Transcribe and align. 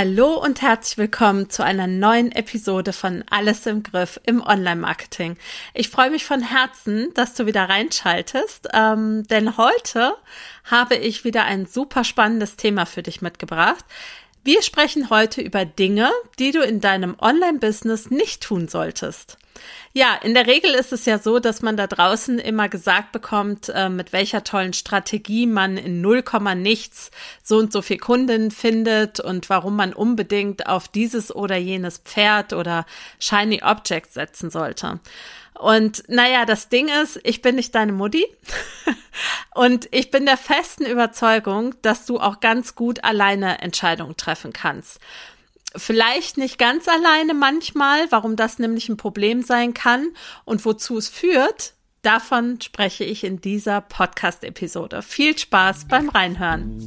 Hallo 0.00 0.34
und 0.34 0.62
herzlich 0.62 0.96
willkommen 0.96 1.50
zu 1.50 1.64
einer 1.64 1.88
neuen 1.88 2.30
Episode 2.30 2.92
von 2.92 3.24
Alles 3.30 3.66
im 3.66 3.82
Griff 3.82 4.20
im 4.22 4.40
Online-Marketing. 4.40 5.36
Ich 5.74 5.88
freue 5.88 6.12
mich 6.12 6.24
von 6.24 6.40
Herzen, 6.40 7.12
dass 7.14 7.34
du 7.34 7.46
wieder 7.46 7.68
reinschaltest, 7.68 8.68
ähm, 8.72 9.26
denn 9.26 9.56
heute 9.56 10.14
habe 10.62 10.94
ich 10.94 11.24
wieder 11.24 11.46
ein 11.46 11.66
super 11.66 12.04
spannendes 12.04 12.54
Thema 12.54 12.86
für 12.86 13.02
dich 13.02 13.22
mitgebracht. 13.22 13.84
Wir 14.48 14.62
sprechen 14.62 15.10
heute 15.10 15.42
über 15.42 15.66
Dinge, 15.66 16.10
die 16.38 16.52
du 16.52 16.62
in 16.62 16.80
deinem 16.80 17.16
Online-Business 17.20 18.10
nicht 18.10 18.42
tun 18.42 18.66
solltest. 18.66 19.36
Ja, 19.92 20.14
in 20.14 20.32
der 20.32 20.46
Regel 20.46 20.72
ist 20.72 20.90
es 20.90 21.04
ja 21.04 21.18
so, 21.18 21.38
dass 21.38 21.60
man 21.60 21.76
da 21.76 21.86
draußen 21.86 22.38
immer 22.38 22.70
gesagt 22.70 23.12
bekommt, 23.12 23.68
äh, 23.68 23.90
mit 23.90 24.14
welcher 24.14 24.44
tollen 24.44 24.72
Strategie 24.72 25.46
man 25.46 25.76
in 25.76 26.00
0, 26.00 26.24
nichts 26.56 27.10
so 27.42 27.58
und 27.58 27.74
so 27.74 27.82
viel 27.82 27.98
Kunden 27.98 28.50
findet 28.50 29.20
und 29.20 29.50
warum 29.50 29.76
man 29.76 29.92
unbedingt 29.92 30.66
auf 30.66 30.88
dieses 30.88 31.30
oder 31.30 31.56
jenes 31.56 31.98
Pferd 31.98 32.54
oder 32.54 32.86
Shiny 33.18 33.60
Object 33.62 34.14
setzen 34.14 34.48
sollte. 34.48 34.98
Und 35.58 36.04
naja, 36.08 36.44
das 36.44 36.68
Ding 36.68 36.88
ist, 36.88 37.20
ich 37.24 37.42
bin 37.42 37.56
nicht 37.56 37.74
deine 37.74 37.92
Mutti. 37.92 38.24
und 39.54 39.88
ich 39.90 40.10
bin 40.10 40.24
der 40.24 40.36
festen 40.36 40.86
Überzeugung, 40.86 41.74
dass 41.82 42.06
du 42.06 42.20
auch 42.20 42.40
ganz 42.40 42.74
gut 42.74 43.02
alleine 43.04 43.60
Entscheidungen 43.60 44.16
treffen 44.16 44.52
kannst. 44.52 45.00
Vielleicht 45.76 46.38
nicht 46.38 46.58
ganz 46.58 46.88
alleine 46.88 47.34
manchmal, 47.34 48.10
warum 48.10 48.36
das 48.36 48.58
nämlich 48.58 48.88
ein 48.88 48.96
Problem 48.96 49.42
sein 49.42 49.74
kann 49.74 50.08
und 50.44 50.64
wozu 50.64 50.96
es 50.96 51.08
führt, 51.08 51.74
davon 52.02 52.60
spreche 52.60 53.04
ich 53.04 53.24
in 53.24 53.40
dieser 53.40 53.80
Podcast-Episode. 53.80 55.02
Viel 55.02 55.36
Spaß 55.36 55.88
beim 55.88 56.08
Reinhören. 56.08 56.86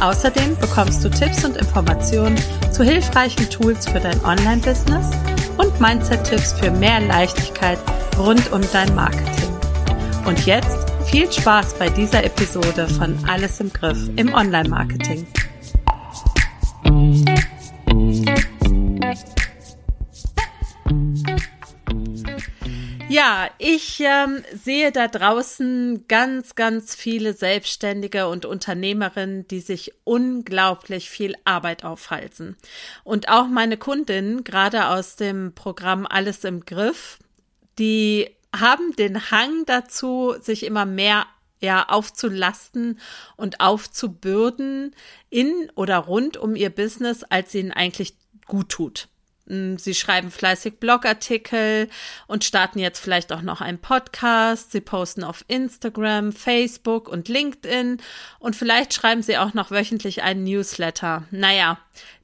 Außerdem 0.00 0.56
bekommst 0.58 1.04
du 1.04 1.10
Tipps 1.10 1.44
und 1.44 1.56
Informationen 1.56 2.36
zu 2.70 2.84
hilfreichen 2.84 3.48
Tools 3.48 3.86
für 3.86 4.00
dein 4.00 4.22
Online-Business 4.24 5.10
und 5.56 5.80
Mindset-Tipps 5.80 6.52
für 6.52 6.70
mehr 6.70 7.00
Leichtigkeit 7.00 7.78
rund 8.18 8.52
um 8.52 8.60
dein 8.72 8.94
Marketing. 8.94 9.50
Und 10.26 10.44
jetzt 10.44 10.78
viel 11.06 11.30
Spaß 11.30 11.74
bei 11.78 11.88
dieser 11.88 12.24
Episode 12.24 12.88
von 12.88 13.16
Alles 13.26 13.60
im 13.60 13.72
Griff 13.72 13.98
im 14.16 14.34
Online-Marketing. 14.34 15.26
Ja, 23.08 23.48
ich 23.58 24.00
ähm, 24.00 24.42
sehe 24.52 24.90
da 24.90 25.06
draußen 25.06 26.08
ganz, 26.08 26.56
ganz 26.56 26.96
viele 26.96 27.34
Selbstständige 27.34 28.26
und 28.26 28.44
Unternehmerinnen, 28.44 29.46
die 29.46 29.60
sich 29.60 29.92
unglaublich 30.02 31.08
viel 31.08 31.36
Arbeit 31.44 31.84
aufhalten. 31.84 32.56
Und 33.04 33.28
auch 33.28 33.46
meine 33.46 33.76
Kundinnen, 33.76 34.42
gerade 34.42 34.88
aus 34.88 35.14
dem 35.14 35.54
Programm 35.54 36.04
Alles 36.04 36.42
im 36.42 36.64
Griff, 36.64 37.18
die 37.78 38.28
haben 38.54 38.96
den 38.96 39.30
Hang 39.30 39.64
dazu, 39.66 40.34
sich 40.40 40.64
immer 40.64 40.84
mehr 40.84 41.26
ja, 41.60 41.88
aufzulasten 41.88 42.98
und 43.36 43.60
aufzubürden 43.60 44.96
in 45.30 45.70
oder 45.76 45.98
rund 45.98 46.36
um 46.36 46.56
ihr 46.56 46.70
Business, 46.70 47.22
als 47.22 47.54
ihnen 47.54 47.70
eigentlich 47.70 48.16
gut 48.46 48.68
tut. 48.68 49.08
Mm, 49.46 49.76
sie 49.76 49.94
schreiben 49.94 50.30
fleißig 50.30 50.78
Blogartikel 50.78 51.88
und 52.26 52.44
starten 52.44 52.78
jetzt 52.78 52.98
vielleicht 52.98 53.32
auch 53.32 53.42
noch 53.42 53.60
einen 53.60 53.78
Podcast. 53.78 54.72
Sie 54.72 54.80
posten 54.80 55.24
auf 55.24 55.44
Instagram, 55.48 56.32
Facebook 56.32 57.08
und 57.08 57.28
LinkedIn 57.28 57.98
und 58.38 58.56
vielleicht 58.56 58.92
schreiben 58.92 59.22
sie 59.22 59.38
auch 59.38 59.54
noch 59.54 59.70
wöchentlich 59.70 60.22
einen 60.22 60.44
Newsletter. 60.44 61.24
Naja, 61.30 61.78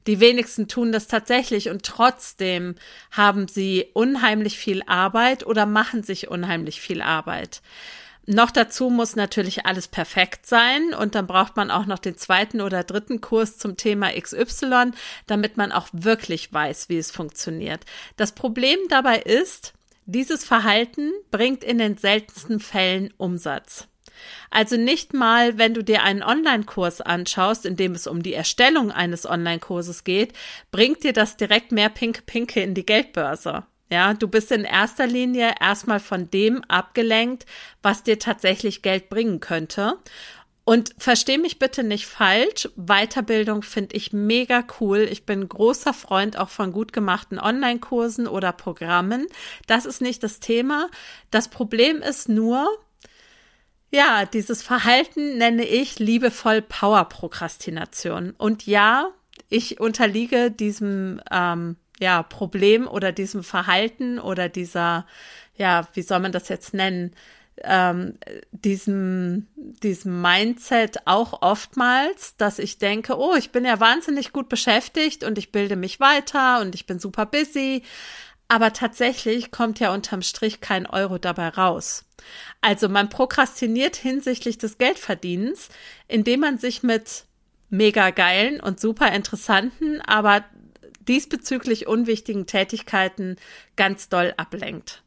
die 0.05 0.19
wenigsten 0.19 0.67
tun 0.67 0.91
das 0.91 1.07
tatsächlich 1.07 1.69
und 1.69 1.83
trotzdem 1.83 2.75
haben 3.11 3.47
sie 3.47 3.87
unheimlich 3.93 4.57
viel 4.57 4.83
Arbeit 4.85 5.45
oder 5.45 5.65
machen 5.65 6.03
sich 6.03 6.27
unheimlich 6.27 6.81
viel 6.81 7.01
Arbeit. 7.01 7.61
Noch 8.25 8.51
dazu 8.51 8.89
muss 8.89 9.17
natürlich 9.17 9.65
alles 9.65 9.89
perfekt 9.89 10.45
sein 10.45 10.93
und 10.93 11.13
dann 11.13 11.27
braucht 11.27 11.57
man 11.57 11.69
auch 11.69 11.85
noch 11.85 11.99
den 11.99 12.17
zweiten 12.17 12.61
oder 12.61 12.83
dritten 12.83 13.19
Kurs 13.19 13.57
zum 13.57 13.75
Thema 13.75 14.11
XY, 14.13 14.91
damit 15.27 15.57
man 15.57 15.73
auch 15.73 15.87
wirklich 15.91 16.53
weiß, 16.53 16.87
wie 16.87 16.97
es 16.97 17.11
funktioniert. 17.11 17.83
Das 18.15 18.31
Problem 18.31 18.79
dabei 18.87 19.19
ist, 19.19 19.73
dieses 20.05 20.45
Verhalten 20.45 21.11
bringt 21.31 21.63
in 21.65 21.77
den 21.77 21.97
seltensten 21.97 22.61
Fällen 22.61 23.13
Umsatz. 23.17 23.87
Also 24.49 24.77
nicht 24.77 25.13
mal, 25.13 25.57
wenn 25.57 25.73
du 25.73 25.83
dir 25.83 26.03
einen 26.03 26.23
Online-Kurs 26.23 27.01
anschaust, 27.01 27.65
in 27.65 27.75
dem 27.75 27.93
es 27.93 28.07
um 28.07 28.23
die 28.23 28.33
Erstellung 28.33 28.91
eines 28.91 29.25
Online-Kurses 29.25 30.05
geht, 30.05 30.33
bringt 30.71 31.03
dir 31.03 31.13
das 31.13 31.35
direkt 31.35 31.73
mehr 31.73 31.89
Pink-Pinke 31.89 32.61
in 32.61 32.73
die 32.73 32.85
Geldbörse. 32.85 33.65
Ja, 33.89 34.13
du 34.13 34.27
bist 34.27 34.51
in 34.51 34.63
erster 34.63 35.05
Linie 35.05 35.55
erstmal 35.59 35.99
von 35.99 36.29
dem 36.31 36.63
abgelenkt, 36.65 37.45
was 37.81 38.03
dir 38.03 38.17
tatsächlich 38.17 38.81
Geld 38.81 39.09
bringen 39.09 39.39
könnte. 39.39 39.97
Und 40.65 40.95
versteh 40.97 41.37
mich 41.37 41.59
bitte 41.59 41.83
nicht 41.83 42.07
falsch. 42.07 42.69
Weiterbildung 42.77 43.63
finde 43.63 43.95
ich 43.95 44.13
mega 44.13 44.63
cool. 44.79 44.99
Ich 45.11 45.25
bin 45.25 45.47
großer 45.47 45.93
Freund 45.93 46.37
auch 46.37 46.47
von 46.47 46.71
gut 46.71 46.93
gemachten 46.93 47.37
Online-Kursen 47.37 48.27
oder 48.27 48.53
Programmen. 48.53 49.27
Das 49.67 49.85
ist 49.85 50.01
nicht 50.01 50.23
das 50.23 50.39
Thema. 50.39 50.89
Das 51.31 51.49
Problem 51.49 52.01
ist 52.01 52.29
nur, 52.29 52.65
ja, 53.91 54.25
dieses 54.25 54.63
Verhalten 54.63 55.37
nenne 55.37 55.65
ich 55.65 55.99
liebevoll 55.99 56.61
Power-Prokrastination. 56.61 58.33
Und 58.37 58.65
ja, 58.65 59.09
ich 59.49 59.81
unterliege 59.81 60.49
diesem 60.49 61.21
ähm, 61.29 61.75
ja, 61.99 62.23
Problem 62.23 62.87
oder 62.87 63.11
diesem 63.11 63.43
Verhalten 63.43 64.19
oder 64.19 64.49
dieser, 64.49 65.05
ja, 65.55 65.87
wie 65.93 66.01
soll 66.01 66.19
man 66.19 66.31
das 66.31 66.49
jetzt 66.49 66.73
nennen, 66.73 67.15
ähm, 67.63 68.17
diesem, 68.51 69.47
diesem 69.55 70.21
Mindset 70.21 71.05
auch 71.05 71.41
oftmals, 71.41 72.35
dass 72.37 72.59
ich 72.59 72.79
denke, 72.79 73.17
oh, 73.17 73.35
ich 73.35 73.51
bin 73.51 73.65
ja 73.65 73.79
wahnsinnig 73.79 74.33
gut 74.33 74.49
beschäftigt 74.49 75.23
und 75.23 75.37
ich 75.37 75.51
bilde 75.51 75.75
mich 75.75 75.99
weiter 75.99 76.61
und 76.61 76.73
ich 76.75 76.85
bin 76.85 76.99
super 76.99 77.25
busy. 77.25 77.83
Aber 78.47 78.73
tatsächlich 78.73 79.51
kommt 79.51 79.79
ja 79.79 79.93
unterm 79.93 80.21
Strich 80.21 80.61
kein 80.61 80.85
Euro 80.85 81.17
dabei 81.17 81.49
raus. 81.49 82.05
Also 82.61 82.89
man 82.89 83.09
prokrastiniert 83.09 83.95
hinsichtlich 83.95 84.57
des 84.57 84.77
Geldverdienens, 84.77 85.69
indem 86.07 86.41
man 86.41 86.57
sich 86.57 86.83
mit 86.83 87.25
mega 87.69 88.11
geilen 88.11 88.59
und 88.59 88.79
super 88.79 89.11
interessanten, 89.11 90.01
aber 90.01 90.43
diesbezüglich 91.07 91.87
unwichtigen 91.87 92.45
Tätigkeiten 92.47 93.37
ganz 93.75 94.09
doll 94.09 94.33
ablenkt. 94.37 95.03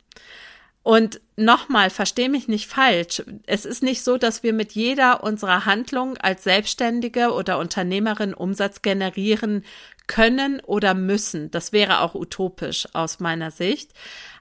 Und 0.86 1.20
nochmal, 1.34 1.90
versteh 1.90 2.28
mich 2.28 2.46
nicht 2.46 2.68
falsch. 2.68 3.20
Es 3.46 3.64
ist 3.64 3.82
nicht 3.82 4.04
so, 4.04 4.18
dass 4.18 4.44
wir 4.44 4.52
mit 4.52 4.70
jeder 4.70 5.24
unserer 5.24 5.66
Handlung 5.66 6.16
als 6.16 6.44
Selbstständige 6.44 7.32
oder 7.32 7.58
Unternehmerin 7.58 8.32
Umsatz 8.32 8.82
generieren 8.82 9.64
können 10.06 10.60
oder 10.60 10.94
müssen. 10.94 11.50
Das 11.50 11.72
wäre 11.72 12.02
auch 12.02 12.14
utopisch 12.14 12.86
aus 12.92 13.18
meiner 13.18 13.50
Sicht. 13.50 13.90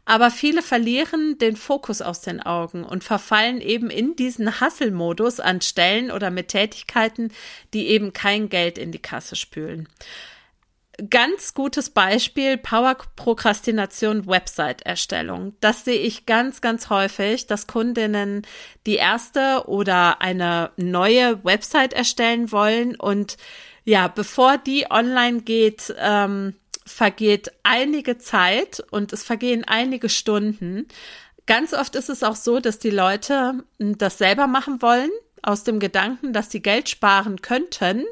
Aber 0.06 0.30
viele 0.30 0.62
verlieren 0.62 1.40
den 1.40 1.56
Fokus 1.56 2.04
aus 2.04 2.22
den 2.22 2.40
Augen 2.44 2.84
und 2.84 3.04
verfallen 3.04 3.60
eben 3.60 3.90
in 3.90 4.16
diesen 4.16 4.62
Hasselmodus 4.62 5.40
an 5.40 5.62
Stellen 5.62 6.12
oder 6.12 6.30
mit 6.30 6.50
Tätigkeiten, 6.50 7.32
die 7.74 7.88
eben 7.88 8.14
kein 8.14 8.50
Geld 8.50 8.78
in 8.78 8.92
die 8.92 9.02
Kasse 9.02 9.36
spülen 9.36 9.90
ganz 11.10 11.54
gutes 11.54 11.90
Beispiel 11.90 12.58
Power-Prokrastination 12.58 14.28
Website-Erstellung. 14.28 15.56
Das 15.60 15.86
sehe 15.86 16.00
ich 16.00 16.26
ganz, 16.26 16.62
ganz 16.62 16.90
häufig, 16.90 17.48
dass 17.48 17.68
Kundinnen 17.68 18.46
die 18.86 18.96
erste 18.96 19.64
oder 19.68 20.22
eine 20.22 20.72
neue 20.78 21.44
Website 21.44 21.94
erstellen 21.94 22.52
wollen 22.52 22.96
und 22.96 23.38
ja, 23.84 24.08
bevor 24.08 24.58
die 24.58 24.90
online 24.90 25.42
geht, 25.42 25.94
ähm, 26.00 26.56
vergeht 26.86 27.52
einige 27.64 28.18
Zeit 28.18 28.84
und 28.92 29.14
es 29.14 29.24
vergehen 29.24 29.64
einige 29.66 30.10
Stunden. 30.10 30.88
Ganz 31.46 31.74
oft 31.74 31.96
ist 31.96 32.10
es 32.10 32.24
auch 32.24 32.36
so, 32.36 32.60
dass 32.60 32.80
die 32.80 32.90
Leute 32.90 33.64
das 33.78 34.18
selber 34.18 34.48
machen 34.48 34.82
wollen 34.82 35.12
aus 35.46 35.64
dem 35.64 35.80
Gedanken, 35.80 36.34
dass 36.34 36.52
sie 36.52 36.62
Geld 36.62 36.90
sparen 36.90 37.42
könnten. 37.42 38.04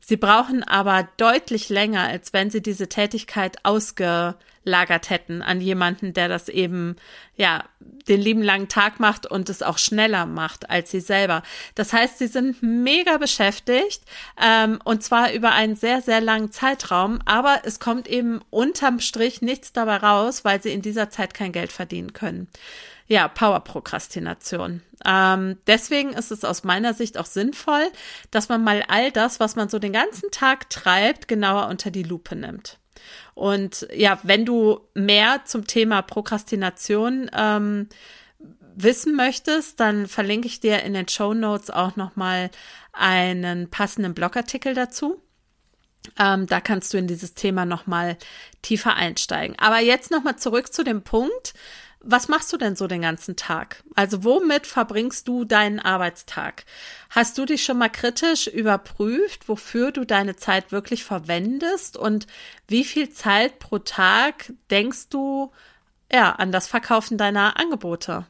Sie 0.00 0.16
brauchen 0.16 0.62
aber 0.62 1.08
deutlich 1.16 1.70
länger, 1.70 2.02
als 2.02 2.32
wenn 2.32 2.50
sie 2.50 2.60
diese 2.60 2.90
Tätigkeit 2.90 3.56
ausgelagert 3.62 5.08
hätten 5.08 5.40
an 5.40 5.62
jemanden, 5.62 6.12
der 6.12 6.28
das 6.28 6.50
eben, 6.50 6.96
ja, 7.36 7.64
den 7.80 8.20
lieben 8.20 8.42
langen 8.42 8.68
Tag 8.68 9.00
macht 9.00 9.24
und 9.24 9.48
es 9.48 9.62
auch 9.62 9.78
schneller 9.78 10.26
macht 10.26 10.68
als 10.68 10.90
sie 10.90 11.00
selber. 11.00 11.42
Das 11.74 11.94
heißt, 11.94 12.18
sie 12.18 12.26
sind 12.26 12.62
mega 12.62 13.16
beschäftigt 13.16 14.02
ähm, 14.42 14.78
und 14.84 15.02
zwar 15.02 15.32
über 15.32 15.52
einen 15.52 15.76
sehr, 15.76 16.02
sehr 16.02 16.20
langen 16.20 16.52
Zeitraum, 16.52 17.20
aber 17.24 17.62
es 17.64 17.80
kommt 17.80 18.06
eben 18.06 18.42
unterm 18.50 19.00
Strich 19.00 19.40
nichts 19.40 19.72
dabei 19.72 19.96
raus, 19.96 20.44
weil 20.44 20.62
sie 20.62 20.72
in 20.72 20.82
dieser 20.82 21.08
Zeit 21.08 21.32
kein 21.32 21.52
Geld 21.52 21.72
verdienen 21.72 22.12
können 22.12 22.48
ja, 23.06 23.28
Power-Prokrastination. 23.28 24.82
Ähm, 25.04 25.58
deswegen 25.66 26.12
ist 26.14 26.30
es 26.30 26.44
aus 26.44 26.64
meiner 26.64 26.94
Sicht 26.94 27.18
auch 27.18 27.26
sinnvoll, 27.26 27.86
dass 28.30 28.48
man 28.48 28.64
mal 28.64 28.82
all 28.88 29.10
das, 29.10 29.40
was 29.40 29.56
man 29.56 29.68
so 29.68 29.78
den 29.78 29.92
ganzen 29.92 30.30
Tag 30.30 30.70
treibt, 30.70 31.28
genauer 31.28 31.68
unter 31.68 31.90
die 31.90 32.02
Lupe 32.02 32.34
nimmt. 32.34 32.78
Und 33.34 33.86
ja, 33.94 34.18
wenn 34.22 34.46
du 34.46 34.80
mehr 34.94 35.42
zum 35.44 35.66
Thema 35.66 36.02
Prokrastination 36.02 37.30
ähm, 37.36 37.88
wissen 38.74 39.14
möchtest, 39.14 39.80
dann 39.80 40.06
verlinke 40.06 40.48
ich 40.48 40.60
dir 40.60 40.82
in 40.82 40.94
den 40.94 41.08
Show 41.08 41.34
Notes 41.34 41.70
auch 41.70 41.96
nochmal 41.96 42.50
einen 42.92 43.68
passenden 43.70 44.14
Blogartikel 44.14 44.74
dazu. 44.74 45.20
Ähm, 46.18 46.46
da 46.46 46.60
kannst 46.60 46.92
du 46.92 46.98
in 46.98 47.06
dieses 47.06 47.34
Thema 47.34 47.64
nochmal 47.64 48.16
tiefer 48.62 48.94
einsteigen. 48.94 49.56
Aber 49.58 49.80
jetzt 49.80 50.10
nochmal 50.10 50.36
zurück 50.36 50.72
zu 50.72 50.84
dem 50.84 51.02
Punkt, 51.02 51.54
was 52.06 52.28
machst 52.28 52.52
du 52.52 52.56
denn 52.56 52.76
so 52.76 52.86
den 52.86 53.02
ganzen 53.02 53.36
Tag? 53.36 53.82
Also 53.94 54.24
womit 54.24 54.66
verbringst 54.66 55.26
du 55.28 55.44
deinen 55.44 55.80
Arbeitstag? 55.80 56.64
Hast 57.10 57.38
du 57.38 57.44
dich 57.44 57.64
schon 57.64 57.78
mal 57.78 57.88
kritisch 57.88 58.46
überprüft, 58.46 59.48
wofür 59.48 59.92
du 59.92 60.04
deine 60.04 60.36
Zeit 60.36 60.72
wirklich 60.72 61.04
verwendest 61.04 61.96
und 61.96 62.26
wie 62.68 62.84
viel 62.84 63.10
Zeit 63.10 63.58
pro 63.58 63.78
Tag 63.78 64.52
denkst 64.70 65.08
du 65.08 65.50
ja 66.12 66.32
an 66.32 66.52
das 66.52 66.66
Verkaufen 66.66 67.18
deiner 67.18 67.58
Angebote? 67.58 68.26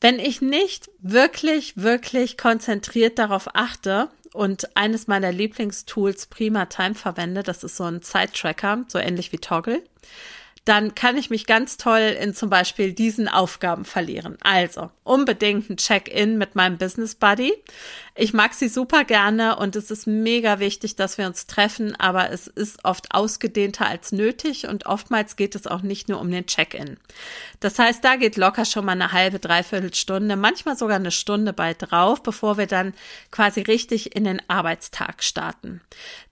Wenn 0.00 0.18
ich 0.18 0.42
nicht 0.42 0.90
wirklich, 0.98 1.76
wirklich 1.76 2.36
konzentriert 2.36 3.18
darauf 3.18 3.54
achte 3.54 4.10
und 4.34 4.76
eines 4.76 5.06
meiner 5.06 5.32
Lieblingstools 5.32 6.26
Prima 6.26 6.66
Time 6.66 6.94
verwende, 6.94 7.42
das 7.42 7.64
ist 7.64 7.76
so 7.76 7.84
ein 7.84 8.02
Zeit-Tracker, 8.02 8.84
so 8.88 8.98
ähnlich 8.98 9.32
wie 9.32 9.38
Toggle, 9.38 9.82
dann 10.66 10.96
kann 10.96 11.16
ich 11.16 11.30
mich 11.30 11.46
ganz 11.46 11.76
toll 11.76 12.16
in 12.20 12.34
zum 12.34 12.50
Beispiel 12.50 12.92
diesen 12.92 13.28
Aufgaben 13.28 13.84
verlieren. 13.84 14.36
Also 14.42 14.90
unbedingt 15.04 15.70
ein 15.70 15.76
Check-in 15.76 16.38
mit 16.38 16.56
meinem 16.56 16.76
Business 16.76 17.14
Buddy. 17.14 17.54
Ich 18.16 18.32
mag 18.32 18.52
sie 18.52 18.68
super 18.68 19.04
gerne 19.04 19.56
und 19.56 19.76
es 19.76 19.92
ist 19.92 20.08
mega 20.08 20.58
wichtig, 20.58 20.96
dass 20.96 21.18
wir 21.18 21.26
uns 21.26 21.46
treffen, 21.46 21.94
aber 21.94 22.32
es 22.32 22.48
ist 22.48 22.84
oft 22.84 23.14
ausgedehnter 23.14 23.86
als 23.86 24.10
nötig 24.10 24.66
und 24.66 24.86
oftmals 24.86 25.36
geht 25.36 25.54
es 25.54 25.68
auch 25.68 25.82
nicht 25.82 26.08
nur 26.08 26.20
um 26.20 26.32
den 26.32 26.46
Check-in. 26.46 26.96
Das 27.60 27.78
heißt, 27.78 28.04
da 28.04 28.16
geht 28.16 28.36
locker 28.36 28.64
schon 28.64 28.86
mal 28.86 28.92
eine 28.92 29.12
halbe, 29.12 29.38
dreiviertel 29.38 29.94
Stunde, 29.94 30.34
manchmal 30.34 30.76
sogar 30.76 30.96
eine 30.96 31.12
Stunde 31.12 31.52
bei 31.52 31.74
drauf, 31.74 32.24
bevor 32.24 32.58
wir 32.58 32.66
dann 32.66 32.92
quasi 33.30 33.60
richtig 33.60 34.16
in 34.16 34.24
den 34.24 34.42
Arbeitstag 34.48 35.22
starten. 35.22 35.80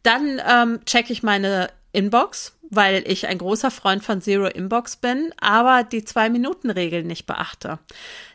Dann 0.02 0.42
ähm, 0.44 0.80
checke 0.86 1.12
ich 1.12 1.22
meine 1.22 1.68
Inbox, 1.92 2.53
weil 2.74 3.04
ich 3.06 3.26
ein 3.26 3.38
großer 3.38 3.70
Freund 3.70 4.04
von 4.04 4.20
Zero 4.20 4.46
Inbox 4.46 4.96
bin, 4.96 5.32
aber 5.40 5.84
die 5.84 6.04
Zwei-Minuten-Regel 6.04 7.04
nicht 7.04 7.26
beachte. 7.26 7.78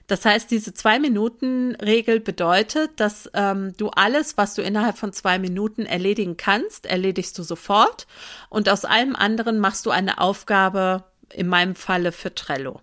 Das 0.08 0.26
heißt, 0.26 0.50
diese 0.50 0.74
Zwei-Minuten-Regel 0.74 2.20
bedeutet, 2.20 3.00
dass 3.00 3.30
ähm, 3.34 3.74
du 3.78 3.90
alles, 3.90 4.38
was 4.38 4.56
du 4.56 4.62
innerhalb 4.64 4.98
von 4.98 5.14
zwei 5.14 5.38
Minuten 5.38 5.86
erledigen 5.86 6.36
kannst, 6.36 6.88
erledigst 6.88 7.38
du 7.38 7.44
sofort 7.44 8.08
und 8.50 8.70
aus 8.70 8.86
allem 8.86 9.16
anderen 9.16 9.60
machst 9.60 9.86
du 9.86 9.92
eine 9.92 10.20
Aufgabe, 10.20 11.04
in 11.34 11.48
meinem 11.48 11.76
Falle 11.76 12.12
für 12.12 12.34
Trello. 12.34 12.82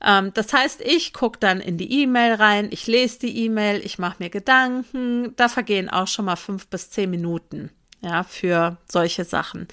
Ähm, 0.00 0.32
das 0.34 0.52
heißt, 0.52 0.80
ich 0.82 1.12
gucke 1.12 1.38
dann 1.38 1.60
in 1.60 1.78
die 1.78 2.02
E-Mail 2.02 2.34
rein, 2.34 2.68
ich 2.70 2.86
lese 2.86 3.20
die 3.20 3.44
E-Mail, 3.44 3.84
ich 3.84 3.98
mache 3.98 4.16
mir 4.18 4.30
Gedanken, 4.30 5.34
da 5.36 5.48
vergehen 5.48 5.88
auch 5.88 6.08
schon 6.08 6.26
mal 6.26 6.36
fünf 6.36 6.68
bis 6.68 6.90
zehn 6.90 7.10
Minuten 7.10 7.70
ja, 8.00 8.22
für 8.22 8.76
solche 8.90 9.24
Sachen. 9.24 9.66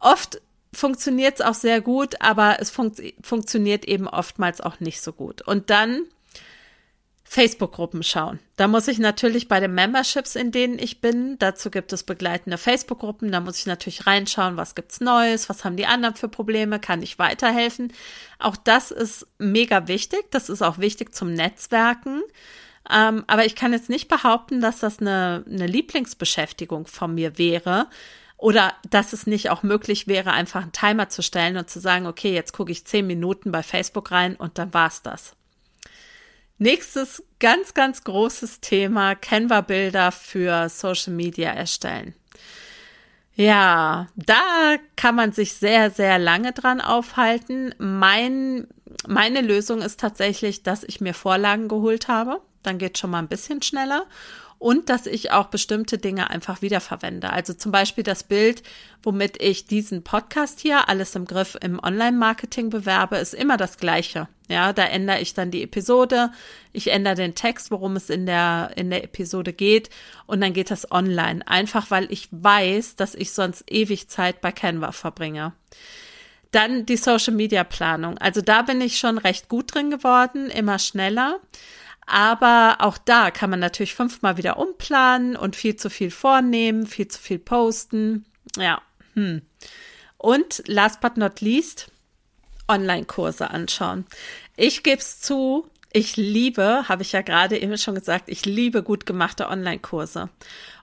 Oft 0.00 0.40
funktioniert 0.72 1.40
es 1.40 1.46
auch 1.46 1.54
sehr 1.54 1.80
gut, 1.80 2.20
aber 2.20 2.58
es 2.60 2.70
fun 2.70 2.92
funktioniert 3.22 3.84
eben 3.86 4.06
oftmals 4.06 4.60
auch 4.60 4.80
nicht 4.80 5.00
so 5.00 5.12
gut. 5.12 5.42
Und 5.42 5.70
dann 5.70 6.04
Facebook-Gruppen 7.24 8.02
schauen. 8.02 8.38
Da 8.56 8.68
muss 8.68 8.88
ich 8.88 8.98
natürlich 8.98 9.48
bei 9.48 9.60
den 9.60 9.74
Memberships, 9.74 10.34
in 10.34 10.50
denen 10.50 10.78
ich 10.78 11.02
bin, 11.02 11.38
dazu 11.38 11.70
gibt 11.70 11.92
es 11.92 12.02
begleitende 12.02 12.56
Facebook-Gruppen, 12.56 13.30
da 13.30 13.40
muss 13.40 13.58
ich 13.58 13.66
natürlich 13.66 14.06
reinschauen, 14.06 14.56
was 14.56 14.74
gibt's 14.74 15.00
Neues, 15.00 15.50
was 15.50 15.62
haben 15.62 15.76
die 15.76 15.84
anderen 15.84 16.14
für 16.14 16.28
Probleme, 16.28 16.80
kann 16.80 17.02
ich 17.02 17.18
weiterhelfen. 17.18 17.92
Auch 18.38 18.56
das 18.56 18.90
ist 18.90 19.26
mega 19.38 19.88
wichtig, 19.88 20.30
das 20.30 20.48
ist 20.48 20.62
auch 20.62 20.78
wichtig 20.78 21.14
zum 21.14 21.34
Netzwerken. 21.34 22.22
Ähm, 22.90 23.24
aber 23.26 23.44
ich 23.44 23.54
kann 23.54 23.74
jetzt 23.74 23.90
nicht 23.90 24.08
behaupten, 24.08 24.62
dass 24.62 24.78
das 24.78 24.98
eine, 24.98 25.44
eine 25.46 25.66
Lieblingsbeschäftigung 25.66 26.86
von 26.86 27.14
mir 27.14 27.36
wäre, 27.36 27.88
oder 28.38 28.72
dass 28.88 29.12
es 29.12 29.26
nicht 29.26 29.50
auch 29.50 29.64
möglich 29.64 30.06
wäre, 30.06 30.30
einfach 30.30 30.62
einen 30.62 30.72
Timer 30.72 31.08
zu 31.08 31.22
stellen 31.22 31.56
und 31.56 31.68
zu 31.68 31.80
sagen, 31.80 32.06
okay, 32.06 32.32
jetzt 32.32 32.52
gucke 32.52 32.72
ich 32.72 32.86
zehn 32.86 33.06
Minuten 33.06 33.50
bei 33.50 33.64
Facebook 33.64 34.12
rein 34.12 34.36
und 34.36 34.58
dann 34.58 34.72
war's 34.72 35.02
das. 35.02 35.34
Nächstes 36.56 37.22
ganz, 37.40 37.74
ganz 37.74 38.04
großes 38.04 38.60
Thema, 38.60 39.14
Canva-Bilder 39.16 40.12
für 40.12 40.68
Social 40.68 41.12
Media 41.12 41.50
erstellen. 41.50 42.14
Ja, 43.34 44.08
da 44.16 44.76
kann 44.96 45.14
man 45.14 45.32
sich 45.32 45.54
sehr, 45.54 45.90
sehr 45.90 46.18
lange 46.18 46.52
dran 46.52 46.80
aufhalten. 46.80 47.74
Mein, 47.78 48.66
meine 49.06 49.40
Lösung 49.42 49.82
ist 49.82 50.00
tatsächlich, 50.00 50.64
dass 50.64 50.82
ich 50.82 51.00
mir 51.00 51.14
Vorlagen 51.14 51.68
geholt 51.68 52.08
habe. 52.08 52.40
Dann 52.64 52.78
geht 52.78 52.98
schon 52.98 53.10
mal 53.10 53.20
ein 53.20 53.28
bisschen 53.28 53.62
schneller 53.62 54.06
und 54.58 54.88
dass 54.88 55.06
ich 55.06 55.30
auch 55.30 55.46
bestimmte 55.46 55.98
Dinge 55.98 56.30
einfach 56.30 56.62
wiederverwende. 56.62 57.30
Also 57.30 57.54
zum 57.54 57.70
Beispiel 57.70 58.04
das 58.04 58.24
Bild, 58.24 58.62
womit 59.02 59.40
ich 59.40 59.66
diesen 59.66 60.02
Podcast 60.02 60.60
hier 60.60 60.88
alles 60.88 61.14
im 61.14 61.26
Griff 61.26 61.56
im 61.62 61.78
Online-Marketing 61.82 62.70
bewerbe, 62.70 63.16
ist 63.16 63.34
immer 63.34 63.56
das 63.56 63.78
gleiche. 63.78 64.28
Ja, 64.48 64.72
da 64.72 64.84
ändere 64.84 65.20
ich 65.20 65.34
dann 65.34 65.50
die 65.50 65.62
Episode, 65.62 66.32
ich 66.72 66.90
ändere 66.90 67.14
den 67.14 67.34
Text, 67.34 67.70
worum 67.70 67.96
es 67.96 68.10
in 68.10 68.26
der, 68.26 68.72
in 68.76 68.90
der 68.90 69.04
Episode 69.04 69.52
geht 69.52 69.90
und 70.26 70.40
dann 70.40 70.54
geht 70.54 70.70
das 70.70 70.90
online. 70.90 71.46
Einfach 71.46 71.90
weil 71.90 72.10
ich 72.10 72.28
weiß, 72.30 72.96
dass 72.96 73.14
ich 73.14 73.32
sonst 73.32 73.70
ewig 73.70 74.08
Zeit 74.08 74.40
bei 74.40 74.50
Canva 74.50 74.92
verbringe. 74.92 75.52
Dann 76.50 76.86
die 76.86 76.96
Social 76.96 77.34
Media 77.34 77.62
Planung. 77.62 78.16
Also 78.18 78.40
da 78.40 78.62
bin 78.62 78.80
ich 78.80 78.98
schon 78.98 79.18
recht 79.18 79.48
gut 79.48 79.74
drin 79.74 79.90
geworden, 79.90 80.48
immer 80.48 80.78
schneller. 80.78 81.40
Aber 82.10 82.76
auch 82.78 82.96
da 82.96 83.30
kann 83.30 83.50
man 83.50 83.60
natürlich 83.60 83.94
fünfmal 83.94 84.38
wieder 84.38 84.56
umplanen 84.56 85.36
und 85.36 85.56
viel 85.56 85.76
zu 85.76 85.90
viel 85.90 86.10
vornehmen, 86.10 86.86
viel 86.86 87.06
zu 87.06 87.20
viel 87.20 87.38
posten. 87.38 88.24
Ja. 88.56 88.80
Hm. 89.14 89.42
Und 90.16 90.62
last 90.66 91.02
but 91.02 91.18
not 91.18 91.42
least, 91.42 91.90
Online-Kurse 92.66 93.50
anschauen. 93.50 94.06
Ich 94.56 94.82
gebe 94.82 94.98
es 94.98 95.20
zu, 95.20 95.68
ich 95.92 96.16
liebe, 96.16 96.88
habe 96.88 97.02
ich 97.02 97.12
ja 97.12 97.20
gerade 97.20 97.58
eben 97.58 97.76
schon 97.76 97.94
gesagt, 97.94 98.30
ich 98.30 98.46
liebe 98.46 98.82
gut 98.82 99.04
gemachte 99.04 99.48
Online-Kurse. 99.48 100.30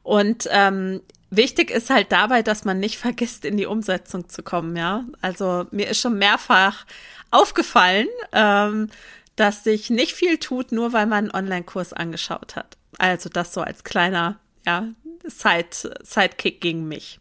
Und 0.03 0.48
ähm, 0.51 1.01
wichtig 1.32 1.72
ist 1.72 1.89
halt 1.89 2.12
dabei, 2.12 2.44
dass 2.44 2.65
man 2.65 2.79
nicht 2.79 2.98
vergisst, 3.00 3.46
in 3.46 3.58
die 3.58 3.65
Umsetzung 3.65 4.29
zu 4.29 4.44
kommen, 4.44 4.75
ja. 4.75 5.05
Also 5.22 5.65
mir 5.72 5.88
ist 5.88 6.01
schon 6.01 6.20
mehrfach 6.20 6.86
aufgefallen, 7.32 8.08
ähm, 8.32 8.89
dass 9.36 9.63
sich 9.63 9.89
nicht 9.89 10.13
viel 10.13 10.38
tut, 10.38 10.72
nur 10.72 10.94
weil 10.94 11.06
man 11.06 11.25
einen 11.25 11.36
Online-Kurs 11.36 11.94
angeschaut 11.94 12.56
hat. 12.56 12.77
Also 12.98 13.30
das 13.30 13.54
so 13.54 13.62
als 13.62 13.84
kleiner, 13.84 14.39
ja, 14.65 14.88
Side, 15.27 15.96
Sidekick 16.04 16.62
gegen 16.62 16.88
mich. 16.88 17.20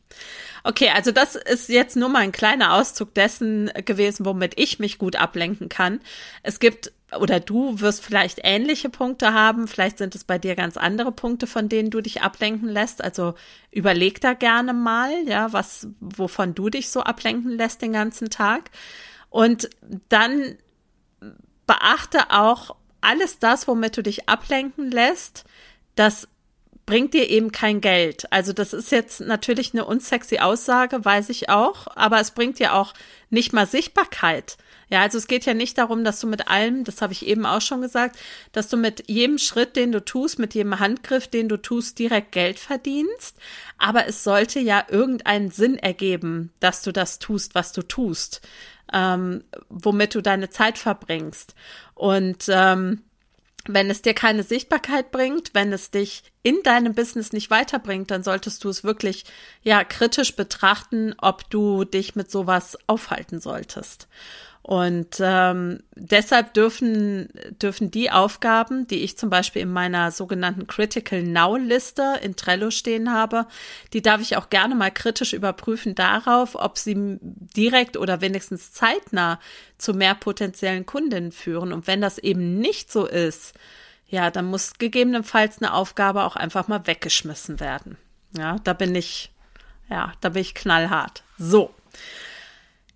Okay, 0.62 0.90
also 0.94 1.10
das 1.10 1.36
ist 1.36 1.68
jetzt 1.68 1.96
nur 1.96 2.08
mal 2.08 2.20
ein 2.20 2.32
kleiner 2.32 2.74
Auszug 2.74 3.14
dessen 3.14 3.70
gewesen, 3.84 4.26
womit 4.26 4.58
ich 4.60 4.78
mich 4.78 4.98
gut 4.98 5.16
ablenken 5.16 5.68
kann. 5.68 6.00
Es 6.42 6.60
gibt 6.60 6.92
oder 7.18 7.38
du 7.38 7.80
wirst 7.80 8.04
vielleicht 8.04 8.40
ähnliche 8.42 8.88
Punkte 8.88 9.32
haben, 9.32 9.68
vielleicht 9.68 9.98
sind 9.98 10.14
es 10.14 10.24
bei 10.24 10.38
dir 10.38 10.56
ganz 10.56 10.76
andere 10.76 11.12
Punkte, 11.12 11.46
von 11.46 11.68
denen 11.68 11.90
du 11.90 12.00
dich 12.00 12.22
ablenken 12.22 12.68
lässt. 12.68 13.02
Also 13.02 13.34
überleg 13.70 14.20
da 14.20 14.34
gerne 14.34 14.72
mal, 14.72 15.12
ja, 15.26 15.52
was, 15.52 15.88
wovon 16.00 16.54
du 16.54 16.70
dich 16.70 16.88
so 16.90 17.02
ablenken 17.02 17.52
lässt 17.52 17.82
den 17.82 17.92
ganzen 17.92 18.30
Tag. 18.30 18.70
Und 19.30 19.70
dann 20.08 20.56
beachte 21.66 22.30
auch 22.30 22.76
alles 23.00 23.38
das, 23.38 23.68
womit 23.68 23.96
du 23.96 24.02
dich 24.02 24.28
ablenken 24.28 24.90
lässt, 24.90 25.44
das 25.94 26.28
bringt 26.86 27.14
dir 27.14 27.28
eben 27.30 27.52
kein 27.52 27.80
Geld. 27.80 28.30
Also 28.30 28.52
das 28.52 28.72
ist 28.72 28.92
jetzt 28.92 29.20
natürlich 29.20 29.72
eine 29.72 29.84
unsexy 29.84 30.38
Aussage, 30.38 31.04
weiß 31.04 31.30
ich 31.30 31.48
auch, 31.48 31.86
aber 31.96 32.20
es 32.20 32.32
bringt 32.32 32.58
dir 32.58 32.74
auch 32.74 32.92
nicht 33.30 33.52
mal 33.52 33.66
Sichtbarkeit. 33.66 34.58
Ja, 34.90 35.00
also 35.00 35.16
es 35.16 35.26
geht 35.26 35.46
ja 35.46 35.54
nicht 35.54 35.78
darum, 35.78 36.04
dass 36.04 36.20
du 36.20 36.26
mit 36.26 36.48
allem, 36.48 36.84
das 36.84 37.00
habe 37.00 37.14
ich 37.14 37.26
eben 37.26 37.46
auch 37.46 37.62
schon 37.62 37.80
gesagt, 37.80 38.16
dass 38.52 38.68
du 38.68 38.76
mit 38.76 39.08
jedem 39.08 39.38
Schritt, 39.38 39.76
den 39.76 39.92
du 39.92 40.04
tust, 40.04 40.38
mit 40.38 40.54
jedem 40.54 40.78
Handgriff, 40.78 41.26
den 41.26 41.48
du 41.48 41.56
tust, 41.56 41.98
direkt 41.98 42.32
Geld 42.32 42.58
verdienst. 42.58 43.36
Aber 43.78 44.06
es 44.06 44.22
sollte 44.22 44.60
ja 44.60 44.84
irgendeinen 44.88 45.50
Sinn 45.50 45.78
ergeben, 45.78 46.52
dass 46.60 46.82
du 46.82 46.92
das 46.92 47.18
tust, 47.18 47.54
was 47.54 47.72
du 47.72 47.82
tust, 47.82 48.42
ähm, 48.94 49.44
womit 49.68 50.14
du 50.14 50.22
deine 50.22 50.48
Zeit 50.48 50.78
verbringst. 50.78 51.54
Und 51.94 52.46
ähm, 52.48 53.02
wenn 53.66 53.90
es 53.90 54.02
dir 54.02 54.14
keine 54.14 54.42
Sichtbarkeit 54.42 55.10
bringt, 55.10 55.54
wenn 55.54 55.72
es 55.72 55.90
dich 55.90 56.22
in 56.42 56.62
deinem 56.62 56.94
Business 56.94 57.32
nicht 57.32 57.50
weiterbringt, 57.50 58.10
dann 58.10 58.22
solltest 58.22 58.62
du 58.62 58.68
es 58.68 58.84
wirklich 58.84 59.24
ja 59.62 59.84
kritisch 59.84 60.36
betrachten, 60.36 61.14
ob 61.18 61.48
du 61.50 61.84
dich 61.84 62.14
mit 62.14 62.30
sowas 62.30 62.78
aufhalten 62.86 63.40
solltest. 63.40 64.06
Und 64.66 65.16
ähm, 65.20 65.82
deshalb 65.94 66.54
dürfen, 66.54 67.28
dürfen 67.60 67.90
die 67.90 68.10
Aufgaben, 68.10 68.86
die 68.86 69.00
ich 69.00 69.18
zum 69.18 69.28
Beispiel 69.28 69.60
in 69.60 69.70
meiner 69.70 70.10
sogenannten 70.10 70.66
Critical 70.66 71.22
Now-Liste 71.22 72.20
in 72.22 72.34
Trello 72.34 72.70
stehen 72.70 73.12
habe, 73.12 73.46
die 73.92 74.00
darf 74.00 74.22
ich 74.22 74.38
auch 74.38 74.48
gerne 74.48 74.74
mal 74.74 74.90
kritisch 74.90 75.34
überprüfen 75.34 75.94
darauf, 75.94 76.54
ob 76.54 76.78
sie 76.78 77.18
direkt 77.20 77.98
oder 77.98 78.22
wenigstens 78.22 78.72
zeitnah 78.72 79.38
zu 79.76 79.92
mehr 79.92 80.14
potenziellen 80.14 80.86
Kundinnen 80.86 81.30
führen. 81.30 81.70
Und 81.70 81.86
wenn 81.86 82.00
das 82.00 82.16
eben 82.16 82.58
nicht 82.58 82.90
so 82.90 83.04
ist, 83.04 83.52
ja, 84.08 84.30
dann 84.30 84.46
muss 84.46 84.78
gegebenenfalls 84.78 85.60
eine 85.60 85.74
Aufgabe 85.74 86.24
auch 86.24 86.36
einfach 86.36 86.68
mal 86.68 86.86
weggeschmissen 86.86 87.60
werden. 87.60 87.98
Ja, 88.34 88.56
da 88.64 88.72
bin 88.72 88.94
ich, 88.94 89.30
ja, 89.90 90.14
da 90.22 90.30
bin 90.30 90.40
ich 90.40 90.54
knallhart. 90.54 91.22
So. 91.36 91.74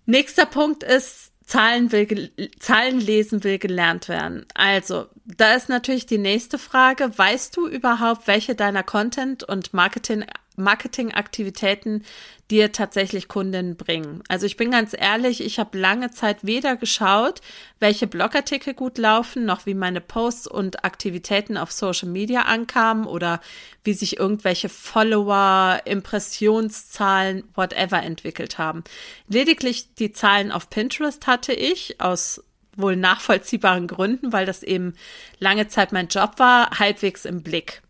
Nächster 0.07 0.47
Punkt 0.47 0.81
ist, 0.81 1.29
Zahlen, 1.49 1.91
will, 1.91 2.31
Zahlen 2.59 2.99
lesen 2.99 3.43
will 3.43 3.57
gelernt 3.57 4.07
werden. 4.07 4.45
Also, 4.53 5.07
da 5.25 5.55
ist 5.55 5.67
natürlich 5.67 6.05
die 6.05 6.19
nächste 6.19 6.59
Frage. 6.59 7.17
Weißt 7.17 7.57
du 7.57 7.67
überhaupt, 7.67 8.27
welche 8.27 8.53
deiner 8.53 8.83
Content- 8.83 9.43
und 9.43 9.73
Marketing 9.73 10.25
Marketingaktivitäten 10.59 12.03
dir 12.51 12.71
tatsächlich 12.71 13.27
Kunden 13.27 13.75
bringen. 13.75 14.23
Also 14.27 14.45
ich 14.45 14.57
bin 14.57 14.71
ganz 14.71 14.95
ehrlich, 14.97 15.41
ich 15.41 15.59
habe 15.59 15.77
lange 15.77 16.11
Zeit 16.11 16.37
weder 16.41 16.75
geschaut, 16.75 17.41
welche 17.79 18.07
Blogartikel 18.07 18.73
gut 18.73 18.97
laufen, 18.97 19.45
noch 19.45 19.65
wie 19.65 19.75
meine 19.75 20.01
Posts 20.01 20.47
und 20.47 20.83
Aktivitäten 20.83 21.57
auf 21.57 21.71
Social 21.71 22.09
Media 22.09 22.41
ankamen 22.43 23.05
oder 23.05 23.39
wie 23.83 23.93
sich 23.93 24.19
irgendwelche 24.19 24.69
Follower, 24.69 25.79
Impressionszahlen, 25.85 27.43
whatever 27.55 28.01
entwickelt 28.01 28.57
haben. 28.57 28.83
Lediglich 29.27 29.93
die 29.95 30.11
Zahlen 30.11 30.51
auf 30.51 30.69
Pinterest 30.69 31.27
hatte 31.27 31.53
ich 31.53 32.01
aus 32.01 32.43
wohl 32.75 32.95
nachvollziehbaren 32.95 33.87
Gründen, 33.87 34.33
weil 34.33 34.45
das 34.45 34.63
eben 34.63 34.93
lange 35.39 35.67
Zeit 35.67 35.91
mein 35.91 36.07
Job 36.07 36.33
war, 36.37 36.79
halbwegs 36.79 37.25
im 37.25 37.43
Blick. 37.43 37.81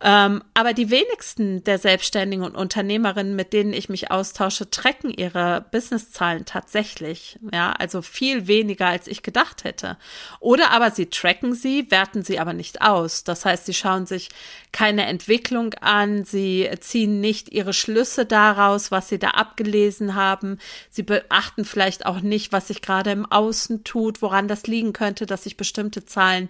Ähm, 0.00 0.42
aber 0.54 0.72
die 0.72 0.90
wenigsten 0.90 1.62
der 1.64 1.78
Selbstständigen 1.78 2.44
und 2.44 2.56
Unternehmerinnen, 2.56 3.36
mit 3.36 3.52
denen 3.52 3.72
ich 3.72 3.88
mich 3.88 4.10
austausche, 4.10 4.68
tracken 4.68 5.10
ihre 5.10 5.64
Businesszahlen 5.70 6.44
tatsächlich. 6.44 7.38
Ja, 7.52 7.72
also 7.72 8.02
viel 8.02 8.46
weniger, 8.46 8.88
als 8.88 9.06
ich 9.06 9.22
gedacht 9.22 9.64
hätte. 9.64 9.96
Oder 10.40 10.72
aber 10.72 10.90
sie 10.90 11.06
tracken 11.06 11.54
sie, 11.54 11.90
werten 11.90 12.22
sie 12.22 12.38
aber 12.38 12.52
nicht 12.52 12.82
aus. 12.82 13.24
Das 13.24 13.44
heißt, 13.44 13.66
sie 13.66 13.74
schauen 13.74 14.06
sich 14.06 14.30
keine 14.72 15.06
Entwicklung 15.06 15.74
an, 15.74 16.24
sie 16.24 16.68
ziehen 16.80 17.20
nicht 17.20 17.52
ihre 17.52 17.72
Schlüsse 17.72 18.26
daraus, 18.26 18.90
was 18.90 19.08
sie 19.08 19.18
da 19.18 19.28
abgelesen 19.30 20.16
haben. 20.16 20.58
Sie 20.90 21.04
beachten 21.04 21.64
vielleicht 21.64 22.04
auch 22.04 22.20
nicht, 22.20 22.52
was 22.52 22.68
sich 22.68 22.82
gerade 22.82 23.12
im 23.12 23.30
Außen 23.30 23.84
tut, 23.84 24.22
woran 24.22 24.48
das 24.48 24.66
liegen 24.66 24.92
könnte, 24.92 25.24
dass 25.24 25.44
sich 25.44 25.56
bestimmte 25.56 26.04
Zahlen 26.04 26.48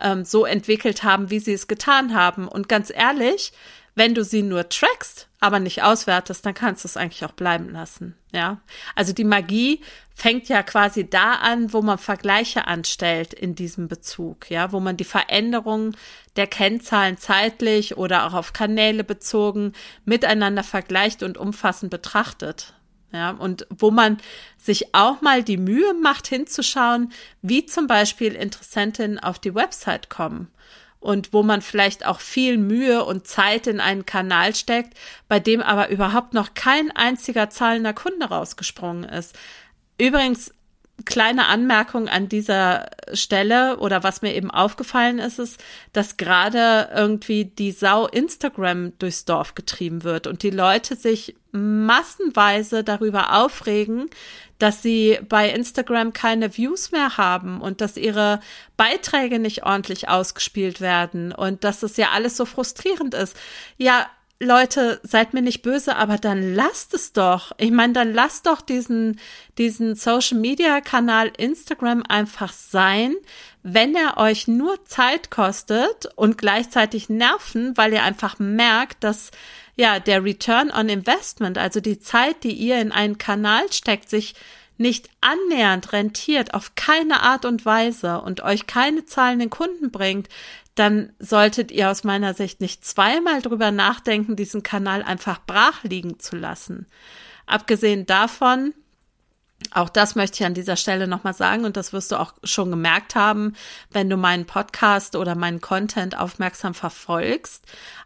ähm, 0.00 0.24
so 0.24 0.44
entwickelt 0.44 1.02
haben, 1.02 1.30
wie 1.30 1.38
sie 1.38 1.52
es 1.52 1.68
getan 1.68 2.14
haben. 2.14 2.48
Und 2.48 2.68
ganz 2.68 2.92
ehrlich, 2.94 3.52
wenn 3.96 4.14
du 4.14 4.24
sie 4.24 4.42
nur 4.42 4.68
trackst, 4.68 5.26
aber 5.40 5.58
nicht 5.58 5.82
auswertest, 5.82 6.44
dann 6.44 6.54
kannst 6.54 6.84
du 6.84 6.88
es 6.88 6.98
eigentlich 6.98 7.24
auch 7.24 7.32
bleiben 7.32 7.70
lassen. 7.70 8.14
Ja, 8.30 8.60
also 8.94 9.14
die 9.14 9.24
Magie 9.24 9.80
fängt 10.14 10.48
ja 10.50 10.62
quasi 10.62 11.08
da 11.08 11.32
an, 11.32 11.72
wo 11.72 11.80
man 11.80 11.96
Vergleiche 11.96 12.66
anstellt 12.66 13.32
in 13.32 13.54
diesem 13.54 13.88
Bezug. 13.88 14.50
Ja, 14.50 14.72
wo 14.72 14.80
man 14.80 14.98
die 14.98 15.04
Veränderungen 15.04 15.96
der 16.36 16.46
Kennzahlen 16.46 17.16
zeitlich 17.16 17.96
oder 17.96 18.26
auch 18.26 18.34
auf 18.34 18.52
Kanäle 18.52 19.02
bezogen 19.02 19.72
miteinander 20.04 20.62
vergleicht 20.62 21.22
und 21.22 21.38
umfassend 21.38 21.90
betrachtet. 21.90 22.74
Ja, 23.16 23.30
und 23.30 23.66
wo 23.70 23.90
man 23.90 24.18
sich 24.58 24.94
auch 24.94 25.22
mal 25.22 25.42
die 25.42 25.56
Mühe 25.56 25.94
macht, 25.94 26.26
hinzuschauen, 26.26 27.12
wie 27.40 27.64
zum 27.64 27.86
Beispiel 27.86 28.34
Interessentinnen 28.34 29.18
auf 29.18 29.38
die 29.38 29.54
Website 29.54 30.10
kommen 30.10 30.48
und 31.00 31.32
wo 31.32 31.42
man 31.42 31.62
vielleicht 31.62 32.04
auch 32.04 32.20
viel 32.20 32.58
Mühe 32.58 33.04
und 33.04 33.26
Zeit 33.26 33.66
in 33.66 33.80
einen 33.80 34.04
Kanal 34.04 34.54
steckt, 34.54 34.92
bei 35.28 35.40
dem 35.40 35.62
aber 35.62 35.88
überhaupt 35.88 36.34
noch 36.34 36.52
kein 36.52 36.90
einziger 36.90 37.48
zahlender 37.48 37.94
Kunde 37.94 38.26
rausgesprungen 38.26 39.04
ist. 39.04 39.34
Übrigens, 39.96 40.52
kleine 41.04 41.46
Anmerkung 41.46 42.08
an 42.08 42.28
dieser 42.28 42.90
Stelle 43.12 43.78
oder 43.78 44.02
was 44.02 44.22
mir 44.22 44.34
eben 44.34 44.50
aufgefallen 44.50 45.18
ist, 45.18 45.38
ist, 45.38 45.62
dass 45.92 46.16
gerade 46.16 46.90
irgendwie 46.94 47.44
die 47.44 47.72
Sau 47.72 48.06
Instagram 48.06 48.98
durchs 48.98 49.24
Dorf 49.24 49.54
getrieben 49.54 50.04
wird 50.04 50.26
und 50.26 50.42
die 50.42 50.50
Leute 50.50 50.96
sich 50.96 51.36
massenweise 51.56 52.84
darüber 52.84 53.34
aufregen, 53.42 54.08
dass 54.58 54.82
sie 54.82 55.18
bei 55.28 55.50
Instagram 55.50 56.12
keine 56.12 56.56
Views 56.56 56.92
mehr 56.92 57.16
haben 57.16 57.60
und 57.60 57.80
dass 57.80 57.96
ihre 57.96 58.40
Beiträge 58.76 59.38
nicht 59.38 59.64
ordentlich 59.64 60.08
ausgespielt 60.08 60.80
werden 60.80 61.32
und 61.32 61.64
dass 61.64 61.82
es 61.82 61.96
ja 61.96 62.10
alles 62.12 62.36
so 62.36 62.44
frustrierend 62.44 63.14
ist. 63.14 63.36
Ja, 63.76 64.06
Leute, 64.38 65.00
seid 65.02 65.32
mir 65.32 65.40
nicht 65.40 65.62
böse, 65.62 65.96
aber 65.96 66.18
dann 66.18 66.54
lasst 66.54 66.92
es 66.92 67.14
doch. 67.14 67.52
Ich 67.56 67.70
meine, 67.70 67.94
dann 67.94 68.12
lasst 68.12 68.46
doch 68.46 68.60
diesen, 68.60 69.18
diesen 69.56 69.94
Social 69.94 70.38
Media 70.38 70.82
Kanal 70.82 71.32
Instagram 71.38 72.02
einfach 72.06 72.52
sein, 72.52 73.14
wenn 73.62 73.94
er 73.94 74.18
euch 74.18 74.46
nur 74.46 74.84
Zeit 74.84 75.30
kostet 75.30 76.10
und 76.16 76.36
gleichzeitig 76.36 77.08
Nerven, 77.08 77.78
weil 77.78 77.94
ihr 77.94 78.02
einfach 78.02 78.38
merkt, 78.38 79.04
dass 79.04 79.30
ja 79.76 80.00
der 80.00 80.24
Return 80.24 80.70
on 80.70 80.88
Investment, 80.88 81.58
also 81.58 81.80
die 81.80 82.00
Zeit, 82.00 82.42
die 82.42 82.52
ihr 82.52 82.80
in 82.80 82.92
einen 82.92 83.18
Kanal 83.18 83.72
steckt, 83.72 84.10
sich 84.10 84.34
nicht 84.78 85.08
annähernd 85.20 85.92
rentiert 85.92 86.52
auf 86.54 86.74
keine 86.74 87.22
Art 87.22 87.44
und 87.44 87.64
Weise 87.64 88.20
und 88.20 88.42
euch 88.42 88.66
keine 88.66 89.04
zahlenden 89.04 89.48
Kunden 89.48 89.90
bringt, 89.90 90.28
dann 90.74 91.12
solltet 91.18 91.70
ihr 91.70 91.90
aus 91.90 92.04
meiner 92.04 92.34
Sicht 92.34 92.60
nicht 92.60 92.84
zweimal 92.84 93.40
drüber 93.40 93.70
nachdenken, 93.70 94.36
diesen 94.36 94.62
Kanal 94.62 95.02
einfach 95.02 95.40
brach 95.46 95.82
liegen 95.84 96.18
zu 96.18 96.36
lassen. 96.36 96.86
Abgesehen 97.46 98.04
davon, 98.04 98.74
auch 99.72 99.88
das 99.88 100.14
möchte 100.14 100.42
ich 100.42 100.46
an 100.46 100.54
dieser 100.54 100.76
Stelle 100.76 101.08
nochmal 101.08 101.34
sagen 101.34 101.64
und 101.64 101.76
das 101.76 101.92
wirst 101.92 102.12
du 102.12 102.20
auch 102.20 102.34
schon 102.44 102.70
gemerkt 102.70 103.14
haben, 103.14 103.54
wenn 103.90 104.10
du 104.10 104.16
meinen 104.16 104.46
Podcast 104.46 105.16
oder 105.16 105.34
meinen 105.34 105.60
Content 105.60 106.16
aufmerksam 106.16 106.74
verfolgst. 106.74 107.64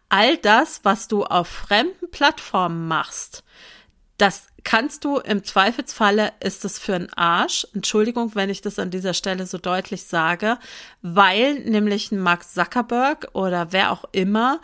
All 0.09 0.37
das, 0.37 0.80
was 0.85 1.09
du 1.09 1.25
auf 1.25 1.49
fremden 1.49 2.11
Plattformen 2.11 2.88
machst, 2.88 3.45
das 4.16 4.49
kannst 4.64 5.04
du 5.04 5.16
im 5.16 5.45
Zweifelsfalle 5.45 6.33
ist 6.40 6.64
es 6.64 6.78
für 6.78 6.95
einen 6.95 7.12
Arsch. 7.14 7.66
Entschuldigung, 7.75 8.35
wenn 8.35 8.50
ich 8.50 8.61
das 8.61 8.78
an 8.78 8.90
dieser 8.90 9.14
Stelle 9.14 9.47
so 9.47 9.57
deutlich 9.57 10.04
sage, 10.04 10.59
weil 11.02 11.54
nämlich 11.61 12.12
ein 12.12 12.21
Mark 12.21 12.47
Zuckerberg 12.47 13.28
oder 13.33 13.73
wer 13.73 13.92
auch 13.92 14.04
immer 14.12 14.61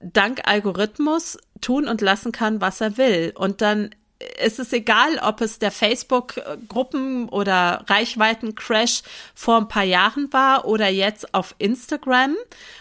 dank 0.00 0.42
Algorithmus 0.44 1.38
tun 1.60 1.88
und 1.88 2.00
lassen 2.00 2.32
kann, 2.32 2.60
was 2.60 2.80
er 2.80 2.96
will. 2.96 3.32
Und 3.34 3.60
dann 3.60 3.90
ist 4.42 4.58
es 4.58 4.72
egal, 4.72 5.18
ob 5.22 5.40
es 5.40 5.58
der 5.58 5.70
Facebook-Gruppen- 5.70 7.28
oder 7.28 7.84
Reichweiten-Crash 7.88 9.02
vor 9.34 9.58
ein 9.58 9.68
paar 9.68 9.84
Jahren 9.84 10.32
war 10.32 10.64
oder 10.64 10.88
jetzt 10.88 11.34
auf 11.34 11.54
Instagram. 11.58 12.36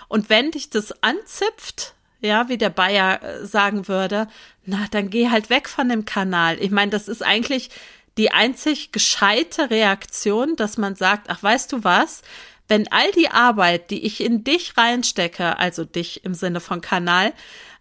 Und 0.07 0.29
wenn 0.29 0.51
dich 0.51 0.69
das 0.69 1.03
anzipft, 1.03 1.93
ja, 2.21 2.49
wie 2.49 2.57
der 2.57 2.69
Bayer 2.69 3.21
äh, 3.23 3.45
sagen 3.45 3.87
würde, 3.87 4.27
na, 4.65 4.85
dann 4.91 5.09
geh 5.09 5.29
halt 5.29 5.49
weg 5.49 5.67
von 5.67 5.89
dem 5.89 6.05
Kanal. 6.05 6.57
Ich 6.61 6.71
meine, 6.71 6.91
das 6.91 7.07
ist 7.07 7.23
eigentlich 7.23 7.69
die 8.17 8.31
einzig 8.31 8.91
gescheite 8.91 9.69
Reaktion, 9.69 10.55
dass 10.55 10.77
man 10.77 10.95
sagt, 10.95 11.29
ach, 11.29 11.41
weißt 11.41 11.71
du 11.71 11.83
was? 11.83 12.21
Wenn 12.67 12.91
all 12.91 13.11
die 13.13 13.29
Arbeit, 13.29 13.89
die 13.89 14.05
ich 14.05 14.21
in 14.21 14.43
dich 14.43 14.77
reinstecke, 14.77 15.57
also 15.57 15.83
dich 15.83 16.23
im 16.23 16.33
Sinne 16.33 16.59
von 16.59 16.81
Kanal, 16.81 17.33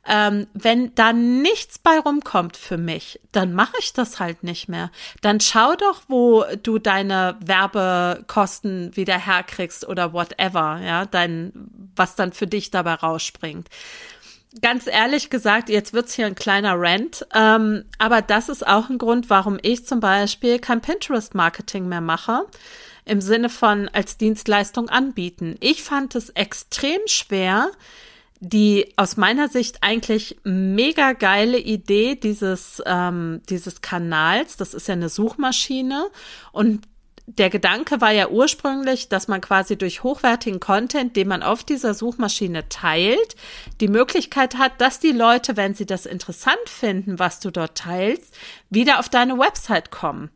ähm, 0.06 0.46
wenn 0.54 0.94
da 0.94 1.12
nichts 1.12 1.78
bei 1.78 1.98
rumkommt 1.98 2.56
für 2.56 2.78
mich, 2.78 3.20
dann 3.32 3.52
mache 3.52 3.74
ich 3.80 3.92
das 3.92 4.18
halt 4.18 4.42
nicht 4.42 4.68
mehr. 4.68 4.90
Dann 5.20 5.40
schau 5.40 5.74
doch, 5.76 6.02
wo 6.08 6.44
du 6.62 6.78
deine 6.78 7.36
Werbekosten 7.44 8.96
wieder 8.96 9.18
herkriegst 9.18 9.86
oder 9.86 10.12
whatever, 10.12 10.80
ja, 10.82 11.04
dein, 11.04 11.52
was 11.96 12.16
dann 12.16 12.32
für 12.32 12.46
dich 12.46 12.70
dabei 12.70 12.94
rausspringt. 12.94 13.68
ganz 14.62 14.86
ehrlich 14.86 15.30
gesagt, 15.30 15.68
jetzt 15.68 15.92
wird's 15.92 16.14
hier 16.14 16.26
ein 16.26 16.34
kleiner 16.34 16.74
Rant, 16.76 17.26
ähm, 17.34 17.84
aber 17.98 18.22
das 18.22 18.48
ist 18.48 18.66
auch 18.66 18.88
ein 18.88 18.98
Grund, 18.98 19.30
warum 19.30 19.58
ich 19.62 19.86
zum 19.86 20.00
Beispiel 20.00 20.58
kein 20.58 20.80
Pinterest-Marketing 20.80 21.86
mehr 21.86 22.00
mache, 22.00 22.46
im 23.04 23.20
Sinne 23.20 23.48
von 23.48 23.88
als 23.88 24.16
Dienstleistung 24.16 24.88
anbieten. 24.88 25.56
Ich 25.60 25.82
fand 25.82 26.14
es 26.14 26.30
extrem 26.30 27.00
schwer, 27.06 27.70
die 28.40 28.92
aus 28.96 29.18
meiner 29.18 29.48
Sicht 29.48 29.78
eigentlich 29.82 30.38
mega 30.44 31.12
geile 31.12 31.58
Idee 31.58 32.16
dieses, 32.16 32.82
ähm, 32.86 33.42
dieses 33.48 33.82
Kanals, 33.82 34.56
das 34.56 34.72
ist 34.72 34.88
ja 34.88 34.94
eine 34.94 35.10
Suchmaschine 35.10 36.08
und 36.52 36.88
der 37.26 37.50
Gedanke 37.50 38.00
war 38.00 38.10
ja 38.10 38.28
ursprünglich, 38.28 39.08
dass 39.08 39.28
man 39.28 39.40
quasi 39.40 39.76
durch 39.76 40.02
hochwertigen 40.02 40.58
Content, 40.58 41.14
den 41.16 41.28
man 41.28 41.42
auf 41.42 41.62
dieser 41.62 41.94
Suchmaschine 41.94 42.68
teilt, 42.68 43.36
die 43.80 43.88
Möglichkeit 43.88 44.56
hat, 44.56 44.80
dass 44.80 44.98
die 44.98 45.12
Leute, 45.12 45.56
wenn 45.56 45.74
sie 45.74 45.86
das 45.86 46.06
interessant 46.06 46.56
finden, 46.66 47.18
was 47.18 47.38
du 47.38 47.50
dort 47.50 47.76
teilst, 47.78 48.34
wieder 48.68 48.98
auf 48.98 49.08
deine 49.08 49.38
Website 49.38 49.90
kommen. 49.90 50.30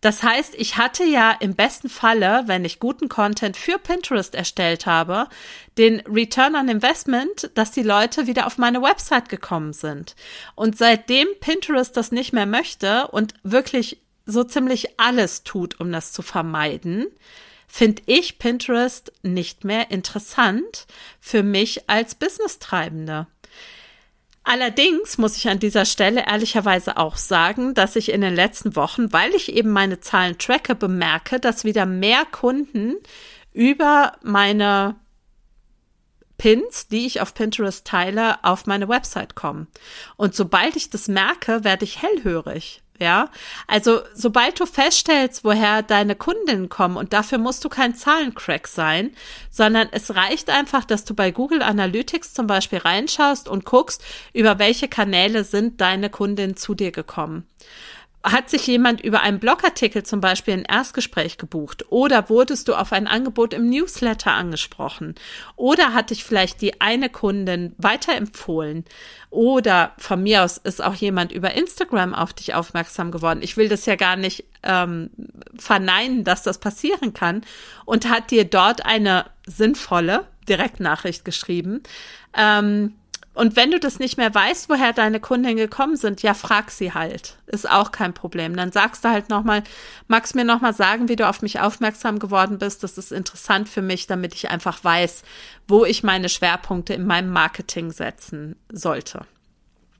Das 0.00 0.22
heißt, 0.22 0.54
ich 0.56 0.76
hatte 0.76 1.04
ja 1.04 1.32
im 1.32 1.54
besten 1.54 1.88
Falle, 1.88 2.44
wenn 2.46 2.64
ich 2.64 2.80
guten 2.80 3.08
Content 3.08 3.56
für 3.56 3.78
Pinterest 3.78 4.34
erstellt 4.34 4.86
habe, 4.86 5.28
den 5.78 6.00
Return 6.00 6.54
on 6.54 6.68
Investment, 6.68 7.50
dass 7.54 7.72
die 7.72 7.82
Leute 7.82 8.26
wieder 8.26 8.46
auf 8.46 8.58
meine 8.58 8.82
Website 8.82 9.28
gekommen 9.28 9.72
sind. 9.72 10.14
Und 10.54 10.76
seitdem 10.76 11.28
Pinterest 11.40 11.96
das 11.96 12.12
nicht 12.12 12.32
mehr 12.32 12.46
möchte 12.46 13.08
und 13.08 13.34
wirklich 13.42 13.98
so 14.26 14.44
ziemlich 14.44 14.98
alles 15.00 15.44
tut, 15.44 15.80
um 15.80 15.90
das 15.92 16.12
zu 16.12 16.22
vermeiden, 16.22 17.06
finde 17.68 18.02
ich 18.06 18.38
Pinterest 18.38 19.12
nicht 19.22 19.64
mehr 19.64 19.90
interessant 19.90 20.86
für 21.20 21.42
mich 21.42 21.88
als 21.88 22.14
Business-Treibende. 22.14 23.26
Allerdings 24.48 25.18
muss 25.18 25.36
ich 25.36 25.48
an 25.48 25.58
dieser 25.58 25.84
Stelle 25.84 26.24
ehrlicherweise 26.28 26.98
auch 26.98 27.16
sagen, 27.16 27.74
dass 27.74 27.96
ich 27.96 28.12
in 28.12 28.20
den 28.20 28.32
letzten 28.32 28.76
Wochen, 28.76 29.12
weil 29.12 29.34
ich 29.34 29.52
eben 29.52 29.70
meine 29.70 29.98
Zahlen 29.98 30.38
tracke, 30.38 30.76
bemerke, 30.76 31.40
dass 31.40 31.64
wieder 31.64 31.84
mehr 31.84 32.24
Kunden 32.30 32.94
über 33.52 34.12
meine 34.22 34.94
Pins, 36.38 36.86
die 36.86 37.06
ich 37.06 37.20
auf 37.20 37.34
Pinterest 37.34 37.84
teile, 37.84 38.44
auf 38.44 38.66
meine 38.66 38.88
Website 38.88 39.34
kommen. 39.34 39.66
Und 40.16 40.36
sobald 40.36 40.76
ich 40.76 40.90
das 40.90 41.08
merke, 41.08 41.64
werde 41.64 41.84
ich 41.84 42.00
hellhörig. 42.00 42.82
Ja, 42.98 43.28
also 43.66 44.00
sobald 44.14 44.58
du 44.58 44.66
feststellst, 44.66 45.44
woher 45.44 45.82
deine 45.82 46.14
Kundinnen 46.14 46.68
kommen 46.68 46.96
und 46.96 47.12
dafür 47.12 47.38
musst 47.38 47.64
du 47.64 47.68
kein 47.68 47.94
Zahlencrack 47.94 48.68
sein, 48.68 49.10
sondern 49.50 49.88
es 49.92 50.14
reicht 50.14 50.48
einfach, 50.48 50.84
dass 50.84 51.04
du 51.04 51.14
bei 51.14 51.30
Google 51.30 51.62
Analytics 51.62 52.32
zum 52.32 52.46
Beispiel 52.46 52.78
reinschaust 52.78 53.48
und 53.48 53.64
guckst, 53.64 54.02
über 54.32 54.58
welche 54.58 54.88
Kanäle 54.88 55.44
sind 55.44 55.80
deine 55.80 56.08
Kundinnen 56.08 56.56
zu 56.56 56.74
dir 56.74 56.90
gekommen 56.90 57.46
hat 58.26 58.50
sich 58.50 58.66
jemand 58.66 59.00
über 59.00 59.20
einen 59.22 59.38
Blogartikel 59.38 60.02
zum 60.02 60.20
Beispiel 60.20 60.54
ein 60.54 60.64
Erstgespräch 60.64 61.38
gebucht 61.38 61.84
oder 61.90 62.28
wurdest 62.28 62.66
du 62.66 62.74
auf 62.74 62.92
ein 62.92 63.06
Angebot 63.06 63.54
im 63.54 63.70
Newsletter 63.70 64.32
angesprochen 64.32 65.14
oder 65.54 65.94
hat 65.94 66.10
dich 66.10 66.24
vielleicht 66.24 66.60
die 66.60 66.80
eine 66.80 67.08
Kundin 67.08 67.72
weiterempfohlen 67.78 68.84
oder 69.30 69.92
von 69.98 70.22
mir 70.24 70.42
aus 70.42 70.58
ist 70.58 70.82
auch 70.82 70.94
jemand 70.94 71.30
über 71.30 71.54
Instagram 71.54 72.14
auf 72.14 72.32
dich 72.32 72.54
aufmerksam 72.54 73.12
geworden. 73.12 73.42
Ich 73.42 73.56
will 73.56 73.68
das 73.68 73.86
ja 73.86 73.94
gar 73.94 74.16
nicht 74.16 74.44
ähm, 74.64 75.10
verneinen, 75.56 76.24
dass 76.24 76.42
das 76.42 76.58
passieren 76.58 77.14
kann 77.14 77.42
und 77.84 78.08
hat 78.08 78.32
dir 78.32 78.44
dort 78.44 78.84
eine 78.84 79.26
sinnvolle 79.46 80.26
Direktnachricht 80.48 81.24
geschrieben. 81.24 81.82
Ähm, 82.36 82.94
und 83.36 83.54
wenn 83.54 83.70
du 83.70 83.78
das 83.78 83.98
nicht 83.98 84.16
mehr 84.16 84.34
weißt, 84.34 84.70
woher 84.70 84.94
deine 84.94 85.20
Kunden 85.20 85.56
gekommen 85.56 85.96
sind, 85.96 86.22
ja, 86.22 86.32
frag 86.32 86.70
sie 86.70 86.94
halt. 86.94 87.36
Ist 87.46 87.70
auch 87.70 87.92
kein 87.92 88.14
Problem. 88.14 88.56
Dann 88.56 88.72
sagst 88.72 89.04
du 89.04 89.10
halt 89.10 89.28
nochmal, 89.28 89.62
magst 90.08 90.34
mir 90.34 90.44
nochmal 90.46 90.72
sagen, 90.72 91.10
wie 91.10 91.16
du 91.16 91.28
auf 91.28 91.42
mich 91.42 91.60
aufmerksam 91.60 92.18
geworden 92.18 92.56
bist. 92.56 92.82
Das 92.82 92.96
ist 92.96 93.12
interessant 93.12 93.68
für 93.68 93.82
mich, 93.82 94.06
damit 94.06 94.32
ich 94.32 94.48
einfach 94.48 94.82
weiß, 94.82 95.22
wo 95.68 95.84
ich 95.84 96.02
meine 96.02 96.30
Schwerpunkte 96.30 96.94
in 96.94 97.06
meinem 97.06 97.30
Marketing 97.30 97.92
setzen 97.92 98.56
sollte. 98.72 99.26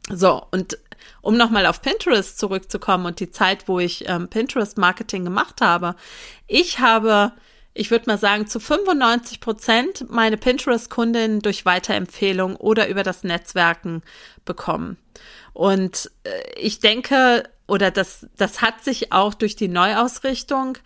So, 0.08 0.46
und 0.50 0.78
um 1.20 1.36
nochmal 1.36 1.66
auf 1.66 1.82
Pinterest 1.82 2.38
zurückzukommen 2.38 3.04
und 3.04 3.20
die 3.20 3.30
Zeit, 3.30 3.68
wo 3.68 3.78
ich 3.78 4.08
ähm, 4.08 4.28
Pinterest-Marketing 4.28 5.24
gemacht 5.24 5.60
habe. 5.60 5.94
Ich 6.46 6.78
habe 6.78 7.32
ich 7.76 7.90
würde 7.90 8.06
mal 8.06 8.18
sagen, 8.18 8.46
zu 8.46 8.58
95 8.58 9.40
Prozent 9.40 10.10
meine 10.10 10.36
Pinterest-Kundinnen 10.36 11.40
durch 11.40 11.66
Weiterempfehlung 11.66 12.56
oder 12.56 12.88
über 12.88 13.02
das 13.02 13.22
Netzwerken 13.22 14.02
bekommen. 14.44 14.96
Und 15.52 16.10
äh, 16.24 16.30
ich 16.56 16.80
denke, 16.80 17.44
oder 17.66 17.90
das, 17.90 18.26
das 18.36 18.62
hat 18.62 18.82
sich 18.82 19.12
auch 19.12 19.34
durch 19.34 19.56
die 19.56 19.68
Neuausrichtung 19.68 20.78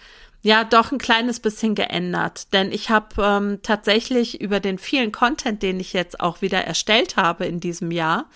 ja 0.43 0.65
doch 0.65 0.91
ein 0.91 0.99
kleines 0.99 1.41
bisschen 1.41 1.75
geändert. 1.75 2.53
Denn 2.53 2.73
ich 2.73 2.91
habe 2.91 3.23
ähm, 3.23 3.59
tatsächlich 3.63 4.41
über 4.41 4.61
den 4.61 4.79
vielen 4.79 5.13
Content, 5.13 5.63
den 5.63 5.81
ich 5.81 5.93
jetzt 5.93 6.21
auch 6.21 6.41
wieder 6.41 6.65
erstellt 6.65 7.17
habe 7.17 7.45
in 7.47 7.61
diesem 7.61 7.91
Jahr 7.91 8.27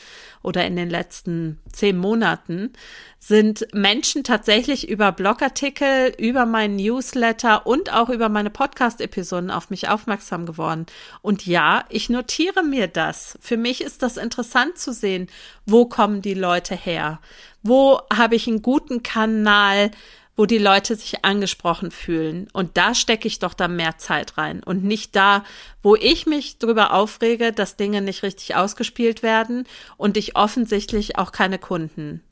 oder 0.43 0.67
in 0.67 0.77
den 0.77 0.91
letzten 0.91 1.59
zehn 1.73 1.97
Monaten, 1.97 2.73
sind 3.19 3.67
Menschen 3.73 4.23
tatsächlich 4.23 4.87
über 4.91 5.11
Blogartikel, 5.11 6.13
über 6.19 6.45
meinen 6.45 6.77
Newsletter 6.77 7.67
und 7.67 7.91
auch 7.91 8.11
über 8.11 8.29
meine 8.29 8.51
Podcast-Episoden 8.51 9.51
auf 9.51 9.71
mich 9.71 9.89
aufmerksam 9.89 10.45
geworden. 10.45 10.85
Und 11.23 11.47
ja, 11.47 11.87
ich 11.89 12.11
notiere 12.11 12.63
mir 12.63 12.87
das. 12.87 13.39
Für 13.41 13.57
mich 13.57 13.81
ist 13.81 14.03
das 14.03 14.19
interessant 14.19 14.77
zu 14.77 14.93
sehen, 14.93 15.29
wo 15.65 15.87
kommen 15.87 16.21
die 16.21 16.35
Leute 16.35 16.75
her? 16.75 17.19
Wo 17.63 17.99
habe 18.13 18.35
ich 18.35 18.47
einen 18.47 18.61
guten 18.61 19.03
Kanal? 19.03 19.91
Wo 20.37 20.47
die 20.47 20.59
Leute 20.59 20.97
sich 20.97 21.25
angesprochen 21.25 21.91
fühlen. 21.91 22.49
Und 22.53 22.77
da 22.77 22.95
stecke 22.95 23.29
ich 23.29 23.39
doch 23.39 23.55
dann 23.55 23.77
mehr 23.77 23.99
Zeit 23.99 24.37
rein 24.37 24.63
und 24.63 24.85
nicht 24.85 25.15
da, 25.15 25.45
wo 25.83 25.95
ich 25.95 26.27
mich 26.27 26.59
drüber 26.59 26.93
aufrege, 26.93 27.53
dass 27.53 27.77
Dinge 27.77 28.01
nicht 28.01 28.23
richtig 28.23 28.57
ausgespielt 28.57 29.23
werden 29.23 29.67
und 29.97 30.17
ich 30.17 30.37
offensichtlich 30.37 31.19
auch 31.19 31.33
keine 31.33 31.59
Kunden 31.59 32.23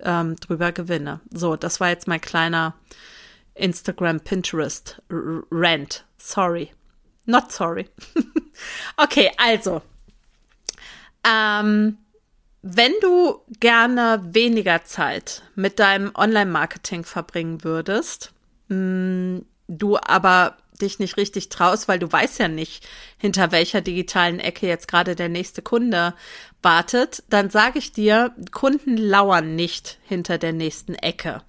ähm, 0.00 0.36
drüber 0.36 0.72
gewinne. 0.72 1.20
So, 1.30 1.56
das 1.56 1.80
war 1.80 1.88
jetzt 1.88 2.06
mein 2.06 2.20
kleiner 2.20 2.74
Instagram, 3.54 4.20
Pinterest 4.20 5.02
Rant. 5.10 6.04
Sorry. 6.16 6.70
Not 7.26 7.52
sorry. 7.52 7.88
okay, 8.96 9.30
also. 9.36 9.82
Ähm, 11.28 11.98
wenn 12.62 12.92
du 13.00 13.40
gerne 13.60 14.20
weniger 14.30 14.84
Zeit 14.84 15.42
mit 15.54 15.78
deinem 15.78 16.10
Online-Marketing 16.14 17.04
verbringen 17.04 17.62
würdest, 17.64 18.32
mm, 18.68 19.38
du 19.68 19.96
aber 19.98 20.56
dich 20.80 20.98
nicht 20.98 21.16
richtig 21.16 21.48
traust, 21.48 21.88
weil 21.88 21.98
du 21.98 22.10
weißt 22.10 22.38
ja 22.38 22.48
nicht, 22.48 22.86
hinter 23.18 23.52
welcher 23.52 23.80
digitalen 23.80 24.40
Ecke 24.40 24.66
jetzt 24.66 24.88
gerade 24.88 25.14
der 25.14 25.28
nächste 25.28 25.62
Kunde 25.62 26.14
wartet, 26.62 27.22
dann 27.30 27.50
sage 27.50 27.78
ich 27.78 27.92
dir, 27.92 28.34
Kunden 28.52 28.96
lauern 28.96 29.56
nicht 29.56 29.98
hinter 30.04 30.38
der 30.38 30.52
nächsten 30.52 30.94
Ecke, 30.94 31.42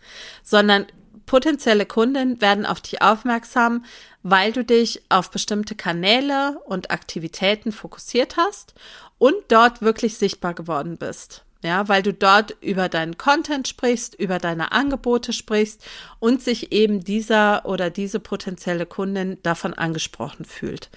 sondern 0.44 0.88
potenzielle 1.26 1.86
Kunden 1.86 2.42
werden 2.42 2.66
auf 2.66 2.82
dich 2.82 3.04
aufmerksam, 3.04 3.86
weil 4.24 4.52
du 4.52 4.64
dich 4.64 5.02
auf 5.10 5.32
bestimmte 5.32 5.76
Kanäle 5.76 6.60
und 6.66 6.92
Aktivitäten 6.92 7.72
fokussiert 7.72 8.38
hast 8.38 8.74
und 9.18 9.36
dort 9.48 9.82
wirklich 9.82 10.18
sichtbar 10.18 10.54
geworden 10.54 10.98
bist. 10.98 11.44
Ja, 11.62 11.90
weil 11.90 12.02
du 12.02 12.14
dort 12.14 12.56
über 12.62 12.88
deinen 12.88 13.18
Content 13.18 13.68
sprichst, 13.68 14.16
über 14.16 14.40
deine 14.40 14.72
Angebote 14.72 15.34
sprichst 15.34 15.84
und 16.20 16.42
sich 16.42 16.72
eben 16.72 17.04
dieser 17.04 17.66
oder 17.66 17.90
diese 17.90 18.22
potenzielle 18.22 18.86
Kundin 18.86 19.38
davon 19.44 19.74
angesprochen 19.74 20.46
fühlt. 20.46 20.90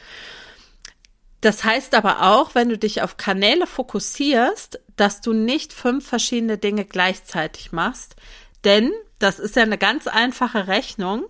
Das 1.41 1.65
heißt 1.65 1.97
aber 1.97 2.23
auch, 2.23 2.55
wenn 2.55 2.69
du 2.69 2.79
dich 2.79 3.03
auf 3.03 3.17
Kanäle 3.17 3.67
fokussierst, 3.67 4.79
dass 4.95 5.21
du 5.21 5.33
nicht 5.33 5.73
fünf 5.73 6.07
verschiedene 6.07 6.57
Dinge 6.59 6.85
gleichzeitig 6.85 7.73
machst, 7.73 8.15
denn 8.63 8.93
das 9.19 9.41
ist 9.41 9.57
ja 9.57 9.63
eine 9.63 9.79
ganz 9.79 10.07
einfache 10.07 10.69
Rechnung. 10.69 11.25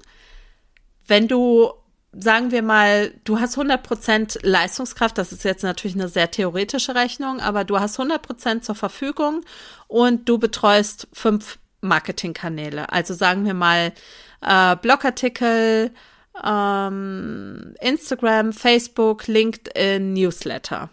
Wenn 1.07 1.29
du 1.29 1.73
sagen 2.13 2.51
wir 2.51 2.63
mal, 2.63 3.13
du 3.25 3.41
hast 3.41 3.57
100% 3.57 4.47
Leistungskraft, 4.47 5.17
das 5.17 5.33
ist 5.33 5.45
jetzt 5.45 5.63
natürlich 5.63 5.97
eine 5.97 6.09
sehr 6.09 6.31
theoretische 6.31 6.95
Rechnung, 6.95 7.41
aber 7.41 7.65
du 7.65 7.81
hast 7.81 7.99
100% 7.99 8.61
zur 8.61 8.75
Verfügung 8.75 9.45
und 9.89 10.29
du 10.29 10.39
betreust 10.39 11.09
fünf 11.13 11.59
Marketingkanäle. 11.81 12.93
Also 12.93 13.15
sagen 13.15 13.45
wir 13.45 13.55
mal 13.55 13.93
äh, 14.43 14.77
Blogartikel, 14.77 15.91
ähm, 16.45 17.75
Instagram, 17.81 18.53
Facebook, 18.53 19.27
LinkedIn, 19.27 20.13
Newsletter. 20.13 20.91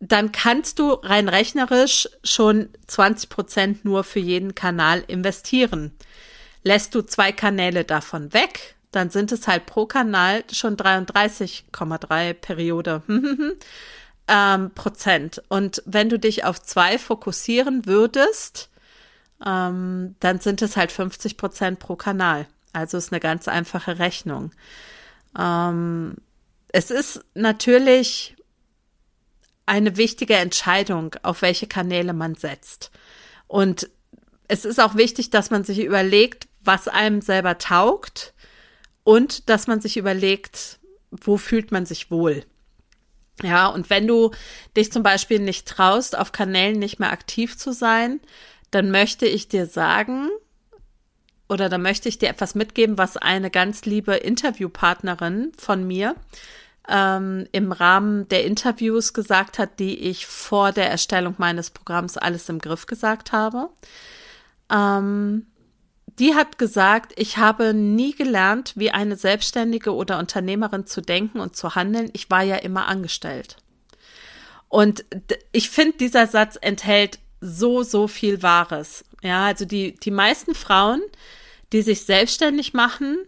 Dann 0.00 0.30
kannst 0.30 0.78
du 0.78 0.92
rein 0.92 1.28
rechnerisch 1.28 2.08
schon 2.22 2.68
20% 2.88 3.78
nur 3.82 4.04
für 4.04 4.20
jeden 4.20 4.54
Kanal 4.54 5.02
investieren. 5.08 5.92
Lässt 6.62 6.94
du 6.94 7.02
zwei 7.02 7.32
Kanäle 7.32 7.84
davon 7.84 8.32
weg, 8.32 8.76
dann 8.90 9.10
sind 9.10 9.32
es 9.32 9.46
halt 9.46 9.66
pro 9.66 9.86
Kanal 9.86 10.44
schon 10.52 10.76
33,3 10.76 12.34
Periode. 12.34 13.02
ähm, 14.28 14.70
Prozent. 14.74 15.42
Und 15.48 15.82
wenn 15.86 16.08
du 16.08 16.18
dich 16.18 16.44
auf 16.44 16.60
zwei 16.62 16.98
fokussieren 16.98 17.86
würdest, 17.86 18.70
ähm, 19.44 20.14
dann 20.20 20.40
sind 20.40 20.62
es 20.62 20.76
halt 20.76 20.92
50 20.92 21.36
Prozent 21.36 21.78
pro 21.78 21.96
Kanal. 21.96 22.46
Also 22.72 22.98
ist 22.98 23.12
eine 23.12 23.20
ganz 23.20 23.48
einfache 23.48 23.98
Rechnung. 23.98 24.52
Ähm, 25.38 26.16
es 26.68 26.90
ist 26.90 27.24
natürlich 27.34 28.36
eine 29.66 29.96
wichtige 29.96 30.34
Entscheidung, 30.34 31.14
auf 31.22 31.42
welche 31.42 31.66
Kanäle 31.66 32.12
man 32.12 32.34
setzt. 32.34 32.90
Und 33.46 33.88
es 34.48 34.64
ist 34.64 34.80
auch 34.80 34.94
wichtig, 34.94 35.30
dass 35.30 35.50
man 35.50 35.64
sich 35.64 35.80
überlegt, 35.80 36.48
was 36.62 36.88
einem 36.88 37.20
selber 37.20 37.58
taugt 37.58 38.34
und 39.08 39.48
dass 39.48 39.66
man 39.66 39.80
sich 39.80 39.96
überlegt, 39.96 40.80
wo 41.10 41.38
fühlt 41.38 41.72
man 41.72 41.86
sich 41.86 42.10
wohl. 42.10 42.44
Ja, 43.42 43.68
und 43.68 43.88
wenn 43.88 44.06
du 44.06 44.32
dich 44.76 44.92
zum 44.92 45.02
Beispiel 45.02 45.38
nicht 45.38 45.66
traust, 45.66 46.18
auf 46.18 46.30
Kanälen 46.30 46.78
nicht 46.78 47.00
mehr 47.00 47.10
aktiv 47.10 47.56
zu 47.56 47.72
sein, 47.72 48.20
dann 48.70 48.90
möchte 48.90 49.24
ich 49.24 49.48
dir 49.48 49.64
sagen, 49.64 50.28
oder 51.48 51.70
da 51.70 51.78
möchte 51.78 52.10
ich 52.10 52.18
dir 52.18 52.28
etwas 52.28 52.54
mitgeben, 52.54 52.98
was 52.98 53.16
eine 53.16 53.50
ganz 53.50 53.86
liebe 53.86 54.14
Interviewpartnerin 54.14 55.52
von 55.56 55.86
mir 55.86 56.14
ähm, 56.86 57.46
im 57.52 57.72
Rahmen 57.72 58.28
der 58.28 58.44
Interviews 58.44 59.14
gesagt 59.14 59.58
hat, 59.58 59.78
die 59.78 59.98
ich 60.00 60.26
vor 60.26 60.72
der 60.72 60.90
Erstellung 60.90 61.34
meines 61.38 61.70
Programms 61.70 62.18
alles 62.18 62.46
im 62.50 62.58
Griff 62.58 62.84
gesagt 62.84 63.32
habe. 63.32 63.70
Ähm, 64.70 65.46
die 66.18 66.34
hat 66.34 66.58
gesagt, 66.58 67.12
ich 67.16 67.36
habe 67.38 67.74
nie 67.74 68.14
gelernt, 68.14 68.72
wie 68.76 68.90
eine 68.90 69.16
Selbstständige 69.16 69.94
oder 69.94 70.18
Unternehmerin 70.18 70.86
zu 70.86 71.00
denken 71.00 71.40
und 71.40 71.56
zu 71.56 71.74
handeln. 71.74 72.10
Ich 72.12 72.30
war 72.30 72.42
ja 72.42 72.56
immer 72.56 72.86
angestellt. 72.86 73.56
Und 74.68 75.04
ich 75.52 75.70
finde, 75.70 75.96
dieser 75.96 76.26
Satz 76.26 76.58
enthält 76.60 77.18
so, 77.40 77.82
so 77.82 78.08
viel 78.08 78.42
Wahres. 78.42 79.04
Ja, 79.22 79.46
also 79.46 79.64
die, 79.64 79.94
die 79.94 80.10
meisten 80.10 80.54
Frauen, 80.54 81.00
die 81.72 81.82
sich 81.82 82.04
selbstständig 82.04 82.74
machen, 82.74 83.18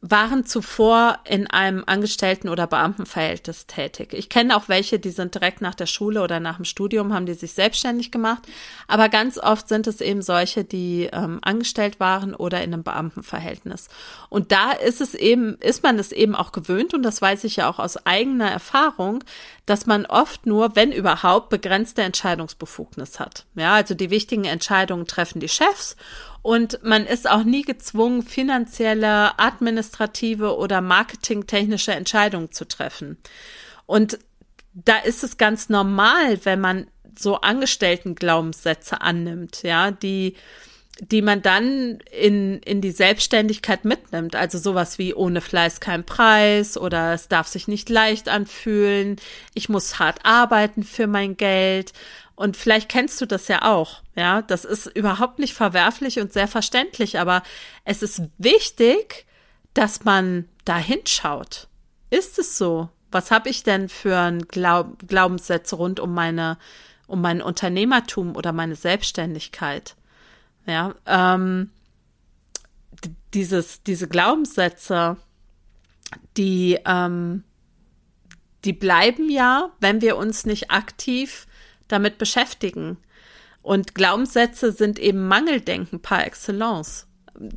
waren 0.00 0.46
zuvor 0.46 1.18
in 1.24 1.48
einem 1.48 1.82
Angestellten- 1.86 2.48
oder 2.48 2.68
Beamtenverhältnis 2.68 3.66
tätig. 3.66 4.12
Ich 4.12 4.28
kenne 4.28 4.56
auch 4.56 4.68
welche, 4.68 5.00
die 5.00 5.10
sind 5.10 5.34
direkt 5.34 5.60
nach 5.60 5.74
der 5.74 5.86
Schule 5.86 6.22
oder 6.22 6.38
nach 6.38 6.56
dem 6.56 6.64
Studium, 6.64 7.12
haben 7.12 7.26
die 7.26 7.34
sich 7.34 7.52
selbstständig 7.52 8.12
gemacht. 8.12 8.42
Aber 8.86 9.08
ganz 9.08 9.38
oft 9.38 9.68
sind 9.68 9.88
es 9.88 10.00
eben 10.00 10.22
solche, 10.22 10.62
die 10.62 11.08
ähm, 11.12 11.40
angestellt 11.42 11.98
waren 11.98 12.34
oder 12.34 12.62
in 12.62 12.72
einem 12.72 12.84
Beamtenverhältnis. 12.84 13.88
Und 14.28 14.52
da 14.52 14.70
ist 14.70 15.00
es 15.00 15.14
eben, 15.14 15.56
ist 15.58 15.82
man 15.82 15.98
es 15.98 16.12
eben 16.12 16.36
auch 16.36 16.52
gewöhnt, 16.52 16.94
und 16.94 17.02
das 17.02 17.20
weiß 17.20 17.42
ich 17.42 17.56
ja 17.56 17.68
auch 17.68 17.80
aus 17.80 18.06
eigener 18.06 18.50
Erfahrung, 18.50 19.24
dass 19.68 19.84
man 19.84 20.06
oft 20.06 20.46
nur, 20.46 20.76
wenn 20.76 20.92
überhaupt, 20.92 21.50
begrenzte 21.50 22.02
Entscheidungsbefugnis 22.02 23.20
hat. 23.20 23.44
Ja, 23.54 23.74
also 23.74 23.94
die 23.94 24.10
wichtigen 24.10 24.44
Entscheidungen 24.44 25.06
treffen 25.06 25.40
die 25.40 25.48
Chefs 25.48 25.96
und 26.40 26.82
man 26.82 27.04
ist 27.04 27.28
auch 27.28 27.44
nie 27.44 27.62
gezwungen, 27.62 28.22
finanzielle, 28.22 29.38
administrative 29.38 30.56
oder 30.56 30.80
marketingtechnische 30.80 31.92
Entscheidungen 31.92 32.50
zu 32.50 32.66
treffen. 32.66 33.18
Und 33.84 34.18
da 34.72 34.96
ist 34.96 35.22
es 35.22 35.36
ganz 35.36 35.68
normal, 35.68 36.44
wenn 36.44 36.60
man 36.60 36.86
so 37.18 37.40
Angestellten 37.40 38.14
Glaubenssätze 38.14 39.02
annimmt, 39.02 39.62
ja, 39.64 39.90
die, 39.90 40.36
die 41.00 41.22
man 41.22 41.42
dann 41.42 41.98
in, 42.10 42.58
in 42.60 42.80
die 42.80 42.90
Selbstständigkeit 42.90 43.84
mitnimmt. 43.84 44.34
Also 44.34 44.58
sowas 44.58 44.98
wie 44.98 45.14
ohne 45.14 45.40
Fleiß 45.40 45.80
kein 45.80 46.04
Preis 46.04 46.76
oder 46.76 47.12
es 47.12 47.28
darf 47.28 47.46
sich 47.46 47.68
nicht 47.68 47.88
leicht 47.88 48.28
anfühlen, 48.28 49.16
ich 49.54 49.68
muss 49.68 49.98
hart 49.98 50.20
arbeiten 50.24 50.82
für 50.82 51.06
mein 51.06 51.36
Geld 51.36 51.92
und 52.38 52.56
vielleicht 52.56 52.88
kennst 52.88 53.20
du 53.20 53.26
das 53.26 53.48
ja 53.48 53.62
auch. 53.62 54.02
Ja, 54.14 54.42
das 54.42 54.64
ist 54.64 54.86
überhaupt 54.86 55.40
nicht 55.40 55.54
verwerflich 55.54 56.20
und 56.20 56.32
sehr 56.32 56.46
verständlich, 56.46 57.18
aber 57.18 57.42
es 57.84 58.02
ist 58.02 58.22
wichtig, 58.38 59.26
dass 59.74 60.04
man 60.04 60.48
da 60.64 60.76
hinschaut. 60.78 61.68
Ist 62.10 62.38
es 62.38 62.56
so? 62.56 62.88
Was 63.10 63.30
habe 63.30 63.48
ich 63.48 63.62
denn 63.62 63.88
für 63.88 64.16
ein 64.16 64.42
Glaub 64.46 65.08
Glaubenssätze 65.08 65.76
rund 65.76 65.98
um 65.98 66.14
meine, 66.14 66.58
um 67.06 67.20
mein 67.20 67.42
Unternehmertum 67.42 68.36
oder 68.36 68.52
meine 68.52 68.76
Selbstständigkeit? 68.76 69.96
Ja, 70.68 70.94
ähm, 71.06 71.70
dieses, 73.32 73.82
diese 73.82 74.06
Glaubenssätze, 74.06 75.16
die, 76.36 76.78
ähm, 76.84 77.42
die 78.64 78.74
bleiben 78.74 79.30
ja, 79.30 79.70
wenn 79.80 80.02
wir 80.02 80.16
uns 80.16 80.44
nicht 80.44 80.70
aktiv 80.70 81.46
damit 81.88 82.18
beschäftigen. 82.18 82.98
Und 83.62 83.94
Glaubenssätze 83.94 84.72
sind 84.72 84.98
eben 84.98 85.26
Mangeldenken 85.26 86.00
par 86.00 86.26
excellence. 86.26 87.07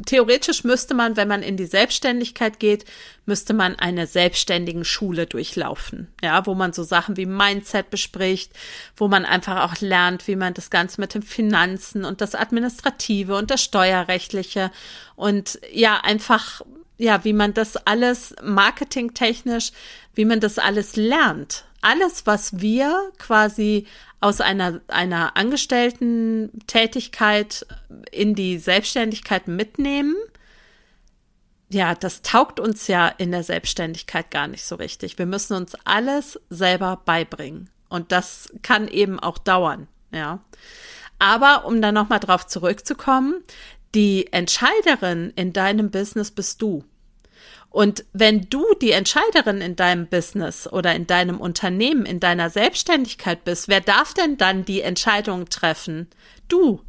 Theoretisch 0.05 0.63
müsste 0.63 0.93
man, 0.93 1.17
wenn 1.17 1.27
man 1.27 1.41
in 1.41 1.57
die 1.57 1.65
Selbstständigkeit 1.65 2.59
geht, 2.59 2.85
müsste 3.25 3.53
man 3.53 3.75
eine 3.75 4.05
selbstständigen 4.05 4.85
Schule 4.85 5.25
durchlaufen. 5.25 6.07
Ja, 6.23 6.45
wo 6.45 6.53
man 6.53 6.71
so 6.71 6.83
Sachen 6.83 7.17
wie 7.17 7.25
Mindset 7.25 7.89
bespricht, 7.89 8.51
wo 8.95 9.07
man 9.07 9.25
einfach 9.25 9.63
auch 9.63 9.81
lernt, 9.81 10.27
wie 10.27 10.35
man 10.35 10.53
das 10.53 10.69
Ganze 10.69 11.01
mit 11.01 11.15
den 11.15 11.23
Finanzen 11.23 12.05
und 12.05 12.21
das 12.21 12.35
Administrative 12.35 13.35
und 13.35 13.49
das 13.49 13.63
Steuerrechtliche 13.63 14.71
und 15.15 15.59
ja, 15.71 15.99
einfach, 16.01 16.61
ja, 16.97 17.23
wie 17.23 17.33
man 17.33 17.53
das 17.53 17.75
alles 17.75 18.35
marketingtechnisch, 18.43 19.71
wie 20.13 20.25
man 20.25 20.39
das 20.39 20.59
alles 20.59 20.95
lernt. 20.95 21.65
Alles, 21.81 22.25
was 22.25 22.61
wir 22.61 23.11
quasi 23.17 23.87
aus 24.19 24.39
einer, 24.39 24.81
einer 24.87 25.35
Angestellten-Tätigkeit 25.35 27.65
in 28.11 28.35
die 28.35 28.59
Selbstständigkeit 28.59 29.47
mitnehmen, 29.47 30.15
ja, 31.69 31.95
das 31.95 32.21
taugt 32.21 32.59
uns 32.59 32.87
ja 32.87 33.07
in 33.07 33.31
der 33.31 33.43
Selbstständigkeit 33.43 34.29
gar 34.29 34.47
nicht 34.47 34.63
so 34.63 34.75
richtig. 34.75 35.17
Wir 35.17 35.25
müssen 35.25 35.55
uns 35.55 35.75
alles 35.85 36.39
selber 36.49 37.01
beibringen. 37.05 37.69
Und 37.89 38.11
das 38.11 38.53
kann 38.61 38.87
eben 38.87 39.19
auch 39.19 39.37
dauern, 39.37 39.87
ja. 40.11 40.39
Aber 41.19 41.65
um 41.65 41.81
dann 41.81 41.93
nochmal 41.93 42.19
drauf 42.19 42.47
zurückzukommen, 42.47 43.43
die 43.93 44.31
Entscheiderin 44.31 45.33
in 45.35 45.53
deinem 45.53 45.91
Business 45.91 46.31
bist 46.31 46.61
du. 46.61 46.83
Und 47.71 48.03
wenn 48.11 48.49
du 48.49 48.65
die 48.81 48.91
Entscheiderin 48.91 49.61
in 49.61 49.77
deinem 49.77 50.05
Business 50.05 50.67
oder 50.67 50.93
in 50.93 51.07
deinem 51.07 51.39
Unternehmen, 51.39 52.05
in 52.05 52.19
deiner 52.19 52.49
Selbstständigkeit 52.49 53.45
bist, 53.45 53.69
wer 53.69 53.79
darf 53.79 54.13
denn 54.13 54.35
dann 54.35 54.65
die 54.65 54.81
Entscheidung 54.81 55.47
treffen? 55.47 56.07
Du. 56.49 56.81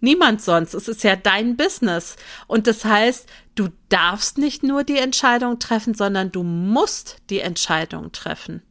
Niemand 0.00 0.40
sonst. 0.40 0.74
Es 0.74 0.86
ist 0.86 1.02
ja 1.02 1.16
dein 1.16 1.56
Business. 1.56 2.14
Und 2.46 2.68
das 2.68 2.84
heißt, 2.84 3.28
du 3.56 3.68
darfst 3.88 4.38
nicht 4.38 4.62
nur 4.62 4.84
die 4.84 4.98
Entscheidung 4.98 5.58
treffen, 5.58 5.94
sondern 5.94 6.30
du 6.30 6.44
musst 6.44 7.16
die 7.28 7.40
Entscheidung 7.40 8.12
treffen. 8.12 8.62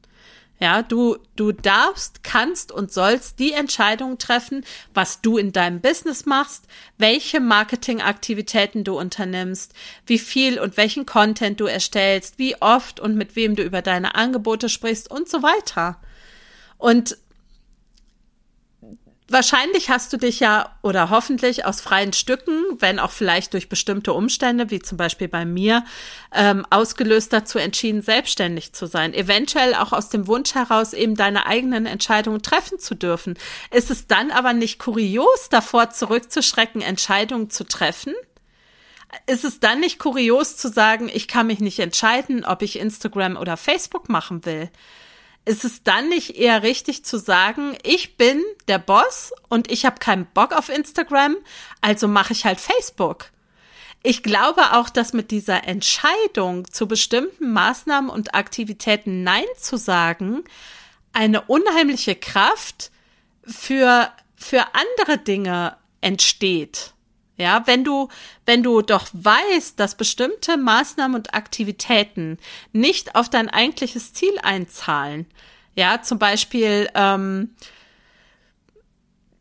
Ja, 0.59 0.83
du, 0.83 1.17
du 1.35 1.51
darfst, 1.51 2.23
kannst 2.23 2.71
und 2.71 2.93
sollst 2.93 3.39
die 3.39 3.51
Entscheidung 3.51 4.17
treffen, 4.17 4.63
was 4.93 5.19
du 5.19 5.37
in 5.37 5.51
deinem 5.51 5.81
Business 5.81 6.25
machst, 6.25 6.65
welche 6.97 7.41
Marketingaktivitäten 7.41 8.85
du 8.85 8.97
unternimmst, 8.97 9.73
wie 10.05 10.19
viel 10.19 10.57
und 10.59 10.77
welchen 10.77 11.05
Content 11.05 11.59
du 11.59 11.65
erstellst, 11.65 12.39
wie 12.39 12.55
oft 12.61 13.01
und 13.01 13.15
mit 13.15 13.35
wem 13.35 13.57
du 13.57 13.63
über 13.63 13.81
deine 13.81 14.15
Angebote 14.15 14.69
sprichst 14.69 15.11
und 15.11 15.27
so 15.27 15.43
weiter. 15.43 15.97
Und 16.77 17.17
Wahrscheinlich 19.27 19.89
hast 19.89 20.13
du 20.13 20.17
dich 20.17 20.39
ja 20.39 20.77
oder 20.83 21.09
hoffentlich 21.09 21.65
aus 21.65 21.81
freien 21.81 22.13
Stücken, 22.13 22.61
wenn 22.77 22.99
auch 22.99 23.09
vielleicht 23.09 23.53
durch 23.53 23.69
bestimmte 23.69 24.13
Umstände, 24.13 24.69
wie 24.69 24.77
zum 24.77 24.99
Beispiel 24.99 25.27
bei 25.27 25.45
mir, 25.45 25.83
ähm, 26.31 26.63
ausgelöst 26.69 27.33
dazu 27.33 27.57
entschieden, 27.57 28.03
selbstständig 28.03 28.73
zu 28.73 28.85
sein. 28.85 29.15
Eventuell 29.15 29.73
auch 29.73 29.93
aus 29.93 30.09
dem 30.09 30.27
Wunsch 30.27 30.53
heraus, 30.53 30.93
eben 30.93 31.15
deine 31.15 31.47
eigenen 31.47 31.87
Entscheidungen 31.87 32.43
treffen 32.43 32.77
zu 32.77 32.93
dürfen. 32.93 33.35
Ist 33.71 33.89
es 33.89 34.05
dann 34.05 34.29
aber 34.29 34.53
nicht 34.53 34.77
kurios, 34.77 35.49
davor 35.49 35.89
zurückzuschrecken, 35.89 36.83
Entscheidungen 36.83 37.49
zu 37.49 37.63
treffen? 37.63 38.13
Ist 39.25 39.43
es 39.43 39.59
dann 39.59 39.79
nicht 39.79 39.97
kurios 39.97 40.55
zu 40.55 40.69
sagen, 40.69 41.09
ich 41.11 41.27
kann 41.27 41.47
mich 41.47 41.59
nicht 41.59 41.79
entscheiden, 41.79 42.45
ob 42.45 42.61
ich 42.61 42.77
Instagram 42.77 43.37
oder 43.37 43.57
Facebook 43.57 44.07
machen 44.07 44.45
will? 44.45 44.69
Ist 45.45 45.63
es 45.63 45.83
dann 45.83 46.09
nicht 46.09 46.35
eher 46.35 46.63
richtig 46.63 47.05
zu 47.05 47.17
sagen, 47.17 47.77
ich 47.83 48.17
bin 48.17 48.43
der 48.67 48.79
Boss 48.79 49.31
und 49.47 49.71
ich 49.71 49.85
habe 49.85 49.99
keinen 49.99 50.25
Bock 50.25 50.51
auf 50.51 50.69
Instagram, 50.69 51.37
also 51.81 52.07
mache 52.07 52.33
ich 52.33 52.45
halt 52.45 52.59
Facebook. 52.59 53.31
Ich 54.01 54.23
glaube 54.23 54.73
auch, 54.73 54.89
dass 54.89 55.13
mit 55.13 55.31
dieser 55.31 55.67
Entscheidung 55.67 56.69
zu 56.71 56.87
bestimmten 56.87 57.51
Maßnahmen 57.53 58.09
und 58.09 58.35
Aktivitäten 58.35 59.23
Nein 59.23 59.45
zu 59.57 59.77
sagen, 59.77 60.43
eine 61.13 61.41
unheimliche 61.41 62.15
Kraft 62.15 62.91
für, 63.45 64.11
für 64.35 64.65
andere 64.73 65.17
Dinge 65.17 65.77
entsteht. 66.01 66.94
Ja, 67.37 67.63
wenn 67.65 67.83
du, 67.83 68.07
wenn 68.45 68.63
du 68.63 68.81
doch 68.81 69.07
weißt, 69.11 69.79
dass 69.79 69.95
bestimmte 69.95 70.55
Maßnahmen 70.57 71.15
und 71.15 71.33
Aktivitäten 71.33 72.37
nicht 72.71 73.15
auf 73.15 73.29
dein 73.29 73.49
eigentliches 73.49 74.13
Ziel 74.13 74.37
einzahlen, 74.41 75.25
Ja, 75.77 76.01
zum 76.01 76.19
Beispiel, 76.19 76.89
ähm, 76.95 77.53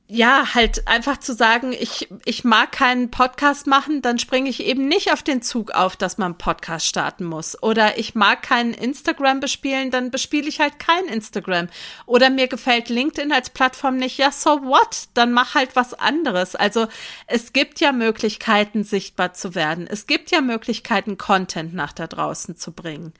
ja, 0.06 0.54
halt 0.54 0.86
einfach 0.86 1.16
zu 1.16 1.32
sagen, 1.32 1.72
ich, 1.72 2.10
ich 2.26 2.44
mag 2.44 2.72
keinen 2.72 3.10
Podcast 3.10 3.66
machen, 3.66 4.02
dann 4.02 4.18
springe 4.18 4.50
ich 4.50 4.62
eben 4.62 4.86
nicht 4.86 5.10
auf 5.10 5.22
den 5.22 5.40
Zug 5.40 5.70
auf, 5.70 5.96
dass 5.96 6.18
man 6.18 6.32
einen 6.32 6.38
Podcast 6.38 6.86
starten 6.86 7.24
muss. 7.24 7.60
Oder 7.62 7.96
ich 7.96 8.14
mag 8.14 8.42
keinen 8.42 8.74
Instagram 8.74 9.40
bespielen, 9.40 9.90
dann 9.90 10.10
bespiele 10.10 10.46
ich 10.46 10.60
halt 10.60 10.78
kein 10.78 11.06
Instagram. 11.06 11.68
Oder 12.04 12.28
mir 12.28 12.48
gefällt 12.48 12.90
LinkedIn 12.90 13.32
als 13.32 13.48
Plattform 13.48 13.96
nicht, 13.96 14.18
ja, 14.18 14.30
so 14.30 14.62
what? 14.64 15.08
Dann 15.14 15.32
mach 15.32 15.54
halt 15.54 15.74
was 15.74 15.94
anderes. 15.94 16.54
Also 16.54 16.86
es 17.26 17.54
gibt 17.54 17.80
ja 17.80 17.92
Möglichkeiten, 17.92 18.84
sichtbar 18.84 19.32
zu 19.32 19.54
werden. 19.54 19.86
Es 19.88 20.06
gibt 20.06 20.30
ja 20.30 20.42
Möglichkeiten, 20.42 21.16
Content 21.16 21.72
nach 21.72 21.94
da 21.94 22.06
draußen 22.06 22.56
zu 22.56 22.72
bringen. 22.72 23.14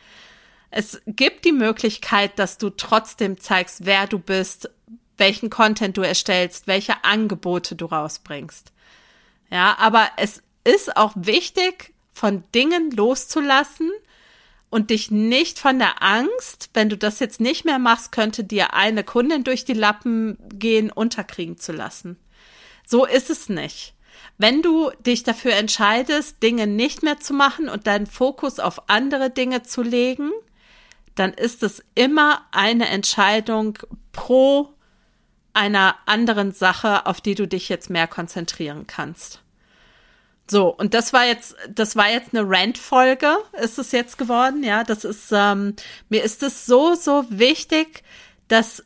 Es 0.77 1.01
gibt 1.07 1.45
die 1.45 1.53
Möglichkeit, 1.53 2.37
dass 2.39 2.59
du 2.59 2.69
trotzdem 2.69 3.39
zeigst, 3.39 3.87
wer 3.87 4.09
du 4.09 4.19
bist, 4.19 4.69
welchen 5.17 5.51
Content 5.51 5.97
du 5.97 6.03
erstellst, 6.03 6.67
welche 6.67 7.05
Angebote 7.05 7.77
du 7.77 7.87
rausbringst. 7.87 8.73
Ja, 9.51 9.77
aber 9.79 10.09
es 10.17 10.43
ist 10.65 10.97
auch 10.97 11.13
wichtig, 11.15 11.95
von 12.13 12.45
Dingen 12.55 12.91
loszulassen 12.93 13.91
und 14.71 14.91
dich 14.91 15.11
nicht 15.11 15.59
von 15.59 15.79
der 15.79 16.03
Angst, 16.03 16.71
wenn 16.75 16.89
du 16.89 16.97
das 16.97 17.21
jetzt 17.21 17.41
nicht 17.41 17.65
mehr 17.65 17.79
machst, 17.79 18.13
könnte 18.13 18.45
dir 18.45 18.75
eine 18.75 19.05
Kundin 19.05 19.45
durch 19.45 19.65
die 19.65 19.73
Lappen 19.73 20.39
gehen, 20.53 20.91
unterkriegen 20.91 21.59
zu 21.59 21.73
lassen. 21.73 22.19
So 22.87 23.05
ist 23.05 23.31
es 23.31 23.49
nicht. 23.49 23.95
Wenn 24.37 24.63
du 24.63 24.91
dich 25.07 25.23
dafür 25.23 25.53
entscheidest, 25.55 26.43
Dinge 26.43 26.67
nicht 26.67 27.03
mehr 27.03 27.21
zu 27.21 27.35
machen 27.35 27.69
und 27.69 27.87
deinen 27.87 28.07
Fokus 28.07 28.59
auf 28.59 28.89
andere 28.89 29.31
Dinge 29.31 29.63
zu 29.63 29.83
legen, 29.83 30.33
dann 31.15 31.33
ist 31.33 31.63
es 31.63 31.83
immer 31.95 32.45
eine 32.51 32.89
Entscheidung 32.89 33.79
pro 34.11 34.74
einer 35.55 35.97
anderen 36.07 36.53
Sache, 36.53 37.07
auf 37.07 37.21
die 37.21 37.35
du 37.35 37.49
dich 37.49 37.69
jetzt 37.69 37.89
mehr 37.91 38.07
konzentrieren 38.07 38.87
kannst. 38.87 39.41
So, 40.51 40.69
und 40.69 40.93
das 40.93 41.13
war 41.13 41.25
jetzt, 41.25 41.57
das 41.71 41.97
war 41.97 42.11
jetzt 42.11 42.35
eine 42.35 42.47
Rant-Folge, 42.47 43.37
ist 43.63 43.79
es 43.79 43.93
jetzt 43.93 44.19
geworden, 44.19 44.63
ja. 44.63 44.85
Das 44.85 45.05
ist, 45.05 45.31
ähm, 45.33 45.75
mir 46.11 46.23
ist 46.23 46.43
es 46.43 46.67
so, 46.67 46.95
so 46.95 47.25
wichtig, 47.31 48.03
dass 48.49 48.85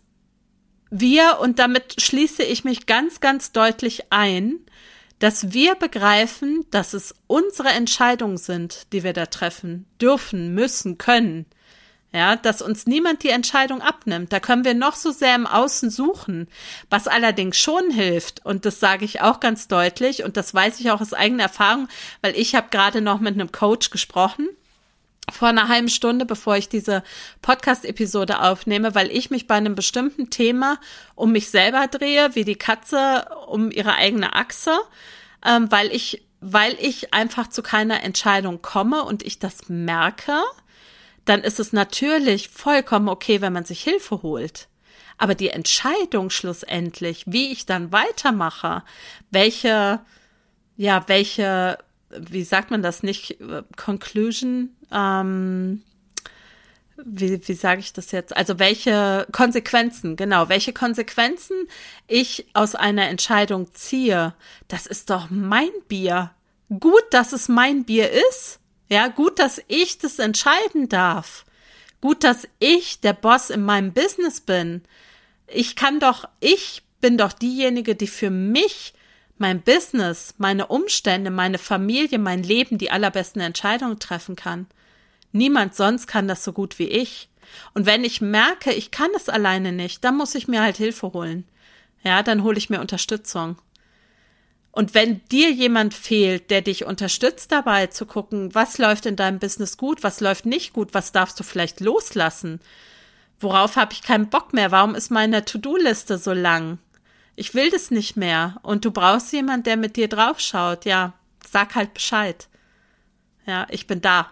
wir, 0.91 1.39
und 1.41 1.59
damit 1.59 2.01
schließe 2.01 2.45
ich 2.45 2.65
mich 2.65 2.87
ganz, 2.87 3.21
ganz 3.21 3.51
deutlich 3.51 4.13
ein, 4.13 4.61
dass 5.19 5.53
wir 5.53 5.75
begreifen, 5.75 6.65
dass 6.71 6.93
es 6.93 7.15
unsere 7.27 7.71
Entscheidungen 7.71 8.37
sind, 8.37 8.93
die 8.93 9.03
wir 9.03 9.13
da 9.13 9.27
treffen, 9.27 9.87
dürfen, 10.01 10.55
müssen, 10.55 10.97
können. 10.97 11.47
Ja, 12.11 12.37
dass 12.37 12.62
uns 12.62 12.87
niemand 12.87 13.23
die 13.23 13.29
Entscheidung 13.29 13.83
abnimmt. 13.83 14.33
Da 14.33 14.40
können 14.40 14.64
wir 14.64 14.73
noch 14.73 14.97
so 14.97 15.11
sehr 15.11 15.35
im 15.35 15.47
Außen 15.47 15.90
suchen. 15.90 16.49
Was 16.88 17.07
allerdings 17.07 17.59
schon 17.59 17.90
hilft, 17.90 18.44
und 18.47 18.64
das 18.64 18.81
sage 18.81 19.05
ich 19.05 19.21
auch 19.21 19.40
ganz 19.40 19.68
deutlich, 19.68 20.25
und 20.25 20.38
das 20.38 20.55
weiß 20.55 20.81
ich 20.81 20.90
auch 20.90 21.03
aus 21.03 21.12
eigener 21.12 21.44
Erfahrung, 21.44 21.87
weil 22.23 22.35
ich 22.35 22.55
habe 22.55 22.68
gerade 22.71 23.03
noch 23.03 23.21
mit 23.21 23.35
einem 23.35 23.53
Coach 23.53 23.90
gesprochen, 23.90 24.49
vor 25.31 25.49
einer 25.49 25.68
halben 25.68 25.90
Stunde, 25.90 26.25
bevor 26.25 26.57
ich 26.57 26.71
diese 26.71 27.03
Podcast-Episode 27.42 28.40
aufnehme, 28.40 28.94
weil 28.94 29.11
ich 29.11 29.29
mich 29.29 29.47
bei 29.47 29.57
einem 29.57 29.75
bestimmten 29.75 30.31
Thema 30.31 30.79
um 31.14 31.33
mich 31.33 31.51
selber 31.51 31.87
drehe, 31.88 32.35
wie 32.35 32.44
die 32.44 32.57
Katze 32.57 33.27
um 33.49 33.71
ihre 33.71 33.94
eigene 33.94 34.35
Achse, 34.35 34.79
ähm, 35.44 35.71
weil 35.71 35.92
ich, 35.92 36.23
weil 36.40 36.75
ich 36.81 37.12
einfach 37.12 37.49
zu 37.49 37.62
keiner 37.62 38.03
Entscheidung 38.03 38.62
komme 38.62 39.05
und 39.05 39.23
ich 39.23 39.38
das 39.38 39.68
merke 39.68 40.42
dann 41.29 41.43
ist 41.43 41.61
es 41.61 41.73
natürlich 41.73 42.49
vollkommen 42.49 43.09
okay, 43.09 43.41
wenn 43.41 43.53
man 43.53 43.64
sich 43.64 43.83
Hilfe 43.83 44.23
holt. 44.23 44.69
Aber 45.19 45.35
die 45.35 45.51
Entscheidung 45.51 46.31
schlussendlich, 46.31 47.25
wie 47.27 47.53
ich 47.53 47.67
dann 47.67 47.93
weitermache, 47.93 48.85
welche, 49.31 50.01
ja, 50.77 51.05
welche, 51.09 51.79
wie 52.11 52.45
sagt 52.45 52.71
man 52.71 52.83
das 52.83 53.03
nicht, 53.03 53.37
Conclusion, 53.77 54.71
ähm, 54.93 55.83
wie, 57.05 57.41
wie 57.47 57.55
sage 57.55 57.81
ich 57.81 57.93
das 57.93 58.11
jetzt? 58.12 58.37
Also 58.37 58.59
welche 58.59 59.27
Konsequenzen, 59.33 60.17
genau, 60.17 60.49
welche 60.49 60.73
Konsequenzen 60.73 61.69
ich 62.07 62.47
aus 62.55 62.75
einer 62.75 63.09
Entscheidung 63.09 63.73
ziehe, 63.73 64.35
das 64.69 64.87
ist 64.87 65.11
doch 65.11 65.31
mein 65.31 65.71
Bier. 65.88 66.33
Gut, 66.81 67.05
dass 67.11 67.33
es 67.33 67.49
mein 67.49 67.85
Bier 67.85 68.11
ist. 68.31 68.58
Ja, 68.88 69.09
gut, 69.09 69.38
dass 69.38 69.62
ich 69.68 69.98
das 69.98 70.18
entscheiden 70.18 70.88
darf. 70.88 71.44
Gut, 72.01 72.24
dass 72.24 72.48
ich 72.59 73.01
der 73.01 73.12
Boss 73.12 73.51
in 73.51 73.64
meinem 73.64 73.92
Business 73.92 74.40
bin. 74.40 74.83
Ich 75.46 75.77
kann 75.77 76.01
doch, 76.01 76.29
ich 76.40 76.83
bin 77.01 77.18
doch 77.18 77.33
diejenige, 77.33 77.94
die 77.94 78.07
für 78.07 78.31
mich 78.31 78.94
mein 79.37 79.62
Business, 79.62 80.35
meine 80.38 80.66
Umstände, 80.66 81.31
meine 81.31 81.59
Familie, 81.59 82.18
mein 82.18 82.42
Leben 82.42 82.79
die 82.79 82.90
allerbesten 82.90 83.40
Entscheidungen 83.40 83.98
treffen 83.98 84.37
kann. 84.37 84.66
Niemand 85.33 85.74
sonst 85.74 86.07
kann 86.07 86.29
das 86.29 86.42
so 86.42 86.53
gut 86.53 86.79
wie 86.79 86.88
ich. 86.88 87.29
Und 87.74 87.87
wenn 87.87 88.05
ich 88.05 88.20
merke, 88.20 88.72
ich 88.72 88.90
kann 88.90 89.11
es 89.14 89.29
alleine 89.29 89.72
nicht, 89.72 90.03
dann 90.05 90.16
muss 90.16 90.35
ich 90.35 90.48
mir 90.48 90.62
halt 90.62 90.77
Hilfe 90.77 91.12
holen. 91.12 91.46
Ja, 92.03 92.22
dann 92.22 92.42
hole 92.42 92.59
ich 92.59 92.70
mir 92.70 92.81
Unterstützung. 92.81 93.57
Und 94.79 94.95
wenn 94.95 95.27
dir 95.27 95.51
jemand 95.51 95.93
fehlt, 95.93 96.53
der 96.53 96.62
dich 96.62 96.85
unterstützt 96.85 97.51
dabei 97.51 97.88
zu 97.88 98.07
gucken, 98.07 98.55
was 98.55 98.79
läuft 98.79 99.07
in 99.07 99.17
deinem 99.17 99.41
Business 99.41 99.77
gut, 99.77 100.05
was 100.05 100.21
läuft 100.21 100.47
nicht 100.47 100.73
gut, 100.73 100.95
was 100.95 101.11
darfst 101.11 101.41
du 101.41 101.43
vielleicht 101.43 101.81
loslassen? 101.81 102.61
Worauf 103.41 103.75
habe 103.75 103.93
ich 103.93 104.03
keinen 104.05 104.31
Bock 104.31 104.53
mehr? 104.53 104.71
Warum 104.71 104.95
ist 104.95 105.11
meine 105.11 105.45
To-Do-Liste 105.45 106.17
so 106.17 106.33
lang? 106.33 106.79
Ich 107.35 107.55
will 107.55 107.71
das 107.71 107.91
nicht 107.91 108.17
mehr. 108.17 108.61
Und 108.62 108.85
du 108.85 108.93
brauchst 108.93 109.33
jemand, 109.33 109.67
der 109.67 109.77
mit 109.77 109.97
dir 109.97 110.07
draufschaut. 110.07 110.85
Ja, 110.85 111.14
sag 111.45 111.75
halt 111.75 111.93
Bescheid. 111.93 112.47
Ja, 113.47 113.67
ich 113.71 113.88
bin 113.88 114.01
da. 114.01 114.31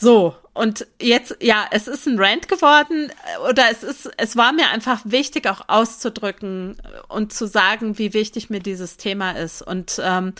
So, 0.00 0.36
und 0.52 0.86
jetzt, 1.00 1.36
ja, 1.40 1.66
es 1.70 1.88
ist 1.88 2.06
ein 2.06 2.18
Rant 2.18 2.46
geworden 2.48 3.12
oder 3.48 3.64
es 3.70 3.82
ist, 3.82 4.10
es 4.16 4.36
war 4.36 4.52
mir 4.52 4.68
einfach 4.70 5.00
wichtig, 5.04 5.48
auch 5.48 5.68
auszudrücken 5.68 6.76
und 7.08 7.32
zu 7.32 7.46
sagen, 7.46 7.98
wie 7.98 8.12
wichtig 8.12 8.48
mir 8.48 8.60
dieses 8.60 8.96
Thema 8.96 9.32
ist. 9.32 9.60
Und 9.62 10.00
ähm, 10.02 10.34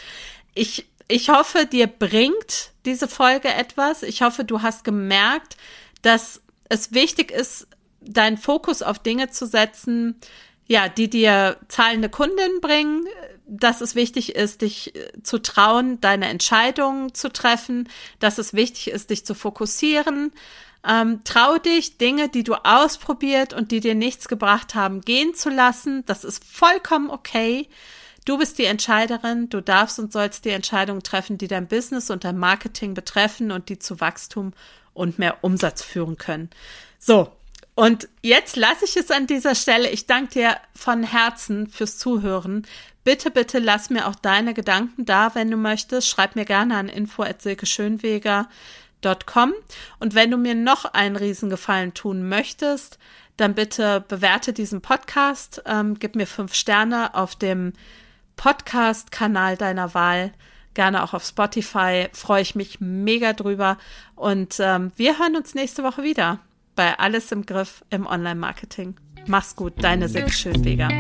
ich, 0.55 0.87
ich 1.09 1.29
hoffe, 1.29 1.67
dir 1.67 1.89
bringt 1.89 2.71
diese 2.85 3.09
Folge 3.09 3.49
etwas. 3.49 4.03
Ich 4.05 4.23
hoffe, 4.23 4.45
du 4.45 4.63
hast 4.63 4.85
gemerkt, 4.85 5.57
dass 6.03 6.41
es 6.69 6.93
wichtig 6.93 7.33
ist, 7.33 7.67
deinen 8.01 8.39
Fokus 8.39 8.83
auf 8.83 9.01
Dinge 9.01 9.31
zu 9.31 9.47
setzen, 9.47 10.17
ja, 10.67 10.89
die 10.89 11.11
dir 11.11 11.57
zahlende 11.69 12.09
Kundinnen 12.09 12.61
bringen, 12.61 13.07
dass 13.49 13.81
es 13.81 13.95
wichtig 13.95 14.37
ist, 14.37 14.63
dich 14.63 14.95
äh, 14.95 15.23
zu 15.23 15.39
trauen, 15.39 16.01
deine 16.01 16.29
Entscheidungen 16.29 17.15
zu 17.15 17.33
treffen, 17.33 17.89
dass 18.21 18.39
es 18.39 18.53
wichtig 18.53 18.91
ist, 18.91 19.11
dich 19.11 19.25
zu 19.25 19.35
fokussieren. 19.35 20.33
Ähm, 20.87 21.23
trau 21.25 21.59
dich, 21.59 21.99
Dinge, 21.99 22.29
die 22.29 22.45
du 22.45 22.55
ausprobiert 22.55 23.53
und 23.53 23.73
die 23.73 23.81
dir 23.81 23.95
nichts 23.95 24.29
gebracht 24.29 24.75
haben, 24.75 25.01
gehen 25.01 25.35
zu 25.35 25.51
lassen. 25.51 26.05
Das 26.07 26.25
ist 26.25 26.45
vollkommen 26.45 27.11
okay. 27.11 27.69
Du 28.25 28.39
bist 28.39 28.59
die 28.59 28.67
Entscheiderin. 28.67 29.49
Du 29.49 29.61
darfst 29.61 29.99
und 29.99 30.13
sollst 30.13 30.45
die 30.45 30.51
Entscheidungen 30.51 31.03
treffen, 31.03 31.39
die 31.39 31.49
dein 31.49 31.67
Business 31.67 32.11
und 32.11 32.25
dein 32.25 32.39
Marketing 32.39 32.95
betreffen 32.95 33.51
und 33.51 33.71
die 33.71 33.79
zu 33.79 34.01
Wachstum 34.01 34.53
und 34.93 35.19
mehr 35.19 35.39
Umsatz 35.43 35.83
führen 35.83 36.17
können. 36.19 36.51
So, 36.99 37.33
und 37.79 38.09
jetzt 38.23 38.57
lasse 38.57 38.85
ich 38.85 38.97
es 38.97 39.13
an 39.13 39.29
dieser 39.29 39.55
Stelle. 39.55 39.89
Ich 39.91 40.07
danke 40.07 40.33
dir 40.33 40.57
von 40.75 41.05
Herzen 41.05 41.69
fürs 41.69 41.97
Zuhören. 41.97 42.67
Bitte, 43.09 43.31
bitte 43.31 43.59
lass 43.59 43.89
mir 43.89 44.07
auch 44.07 44.17
deine 44.17 44.53
Gedanken 44.53 45.07
da, 45.07 45.35
wenn 45.35 45.51
du 45.51 45.57
möchtest. 45.57 46.09
Schreib 46.09 46.37
mir 46.37 46.45
gerne 46.45 46.77
an 46.77 46.91
info@silkeschönweger.com. 46.91 49.55
Und 49.99 50.15
wenn 50.15 50.31
du 50.31 50.37
mir 50.37 50.55
noch 50.55 50.85
einen 50.85 51.17
Riesengefallen 51.17 51.95
tun 51.95 52.29
möchtest, 52.29 52.99
dann 53.39 53.55
bitte 53.55 54.05
bewerte 54.07 54.53
diesen 54.53 54.83
Podcast, 54.83 55.63
ähm, 55.65 55.99
gib 55.99 56.17
mir 56.17 56.27
fünf 56.27 56.53
Sterne 56.53 57.15
auf 57.15 57.35
dem 57.35 57.73
Podcast-Kanal 58.37 59.57
deiner 59.57 59.95
Wahl, 59.95 60.35
gerne 60.75 61.03
auch 61.03 61.15
auf 61.15 61.25
Spotify. 61.25 62.09
Freue 62.13 62.43
ich 62.43 62.57
mich 62.57 62.79
mega 62.79 63.33
drüber. 63.33 63.79
Und 64.17 64.57
ähm, 64.61 64.93
wir 64.97 65.19
hören 65.19 65.35
uns 65.35 65.55
nächste 65.55 65.83
Woche 65.83 66.03
wieder 66.03 66.41
bei 66.77 66.99
Alles 66.99 67.33
im 67.33 67.47
Griff 67.47 67.83
im 67.89 68.07
Online-Marketing. 68.07 68.97
Mach's 69.27 69.57
gut, 69.57 69.83
deine 69.83 70.11
Silke 70.11 70.31
Schönweger. 70.31 70.91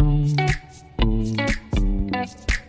Thank 0.00 0.40
you. 2.50 2.59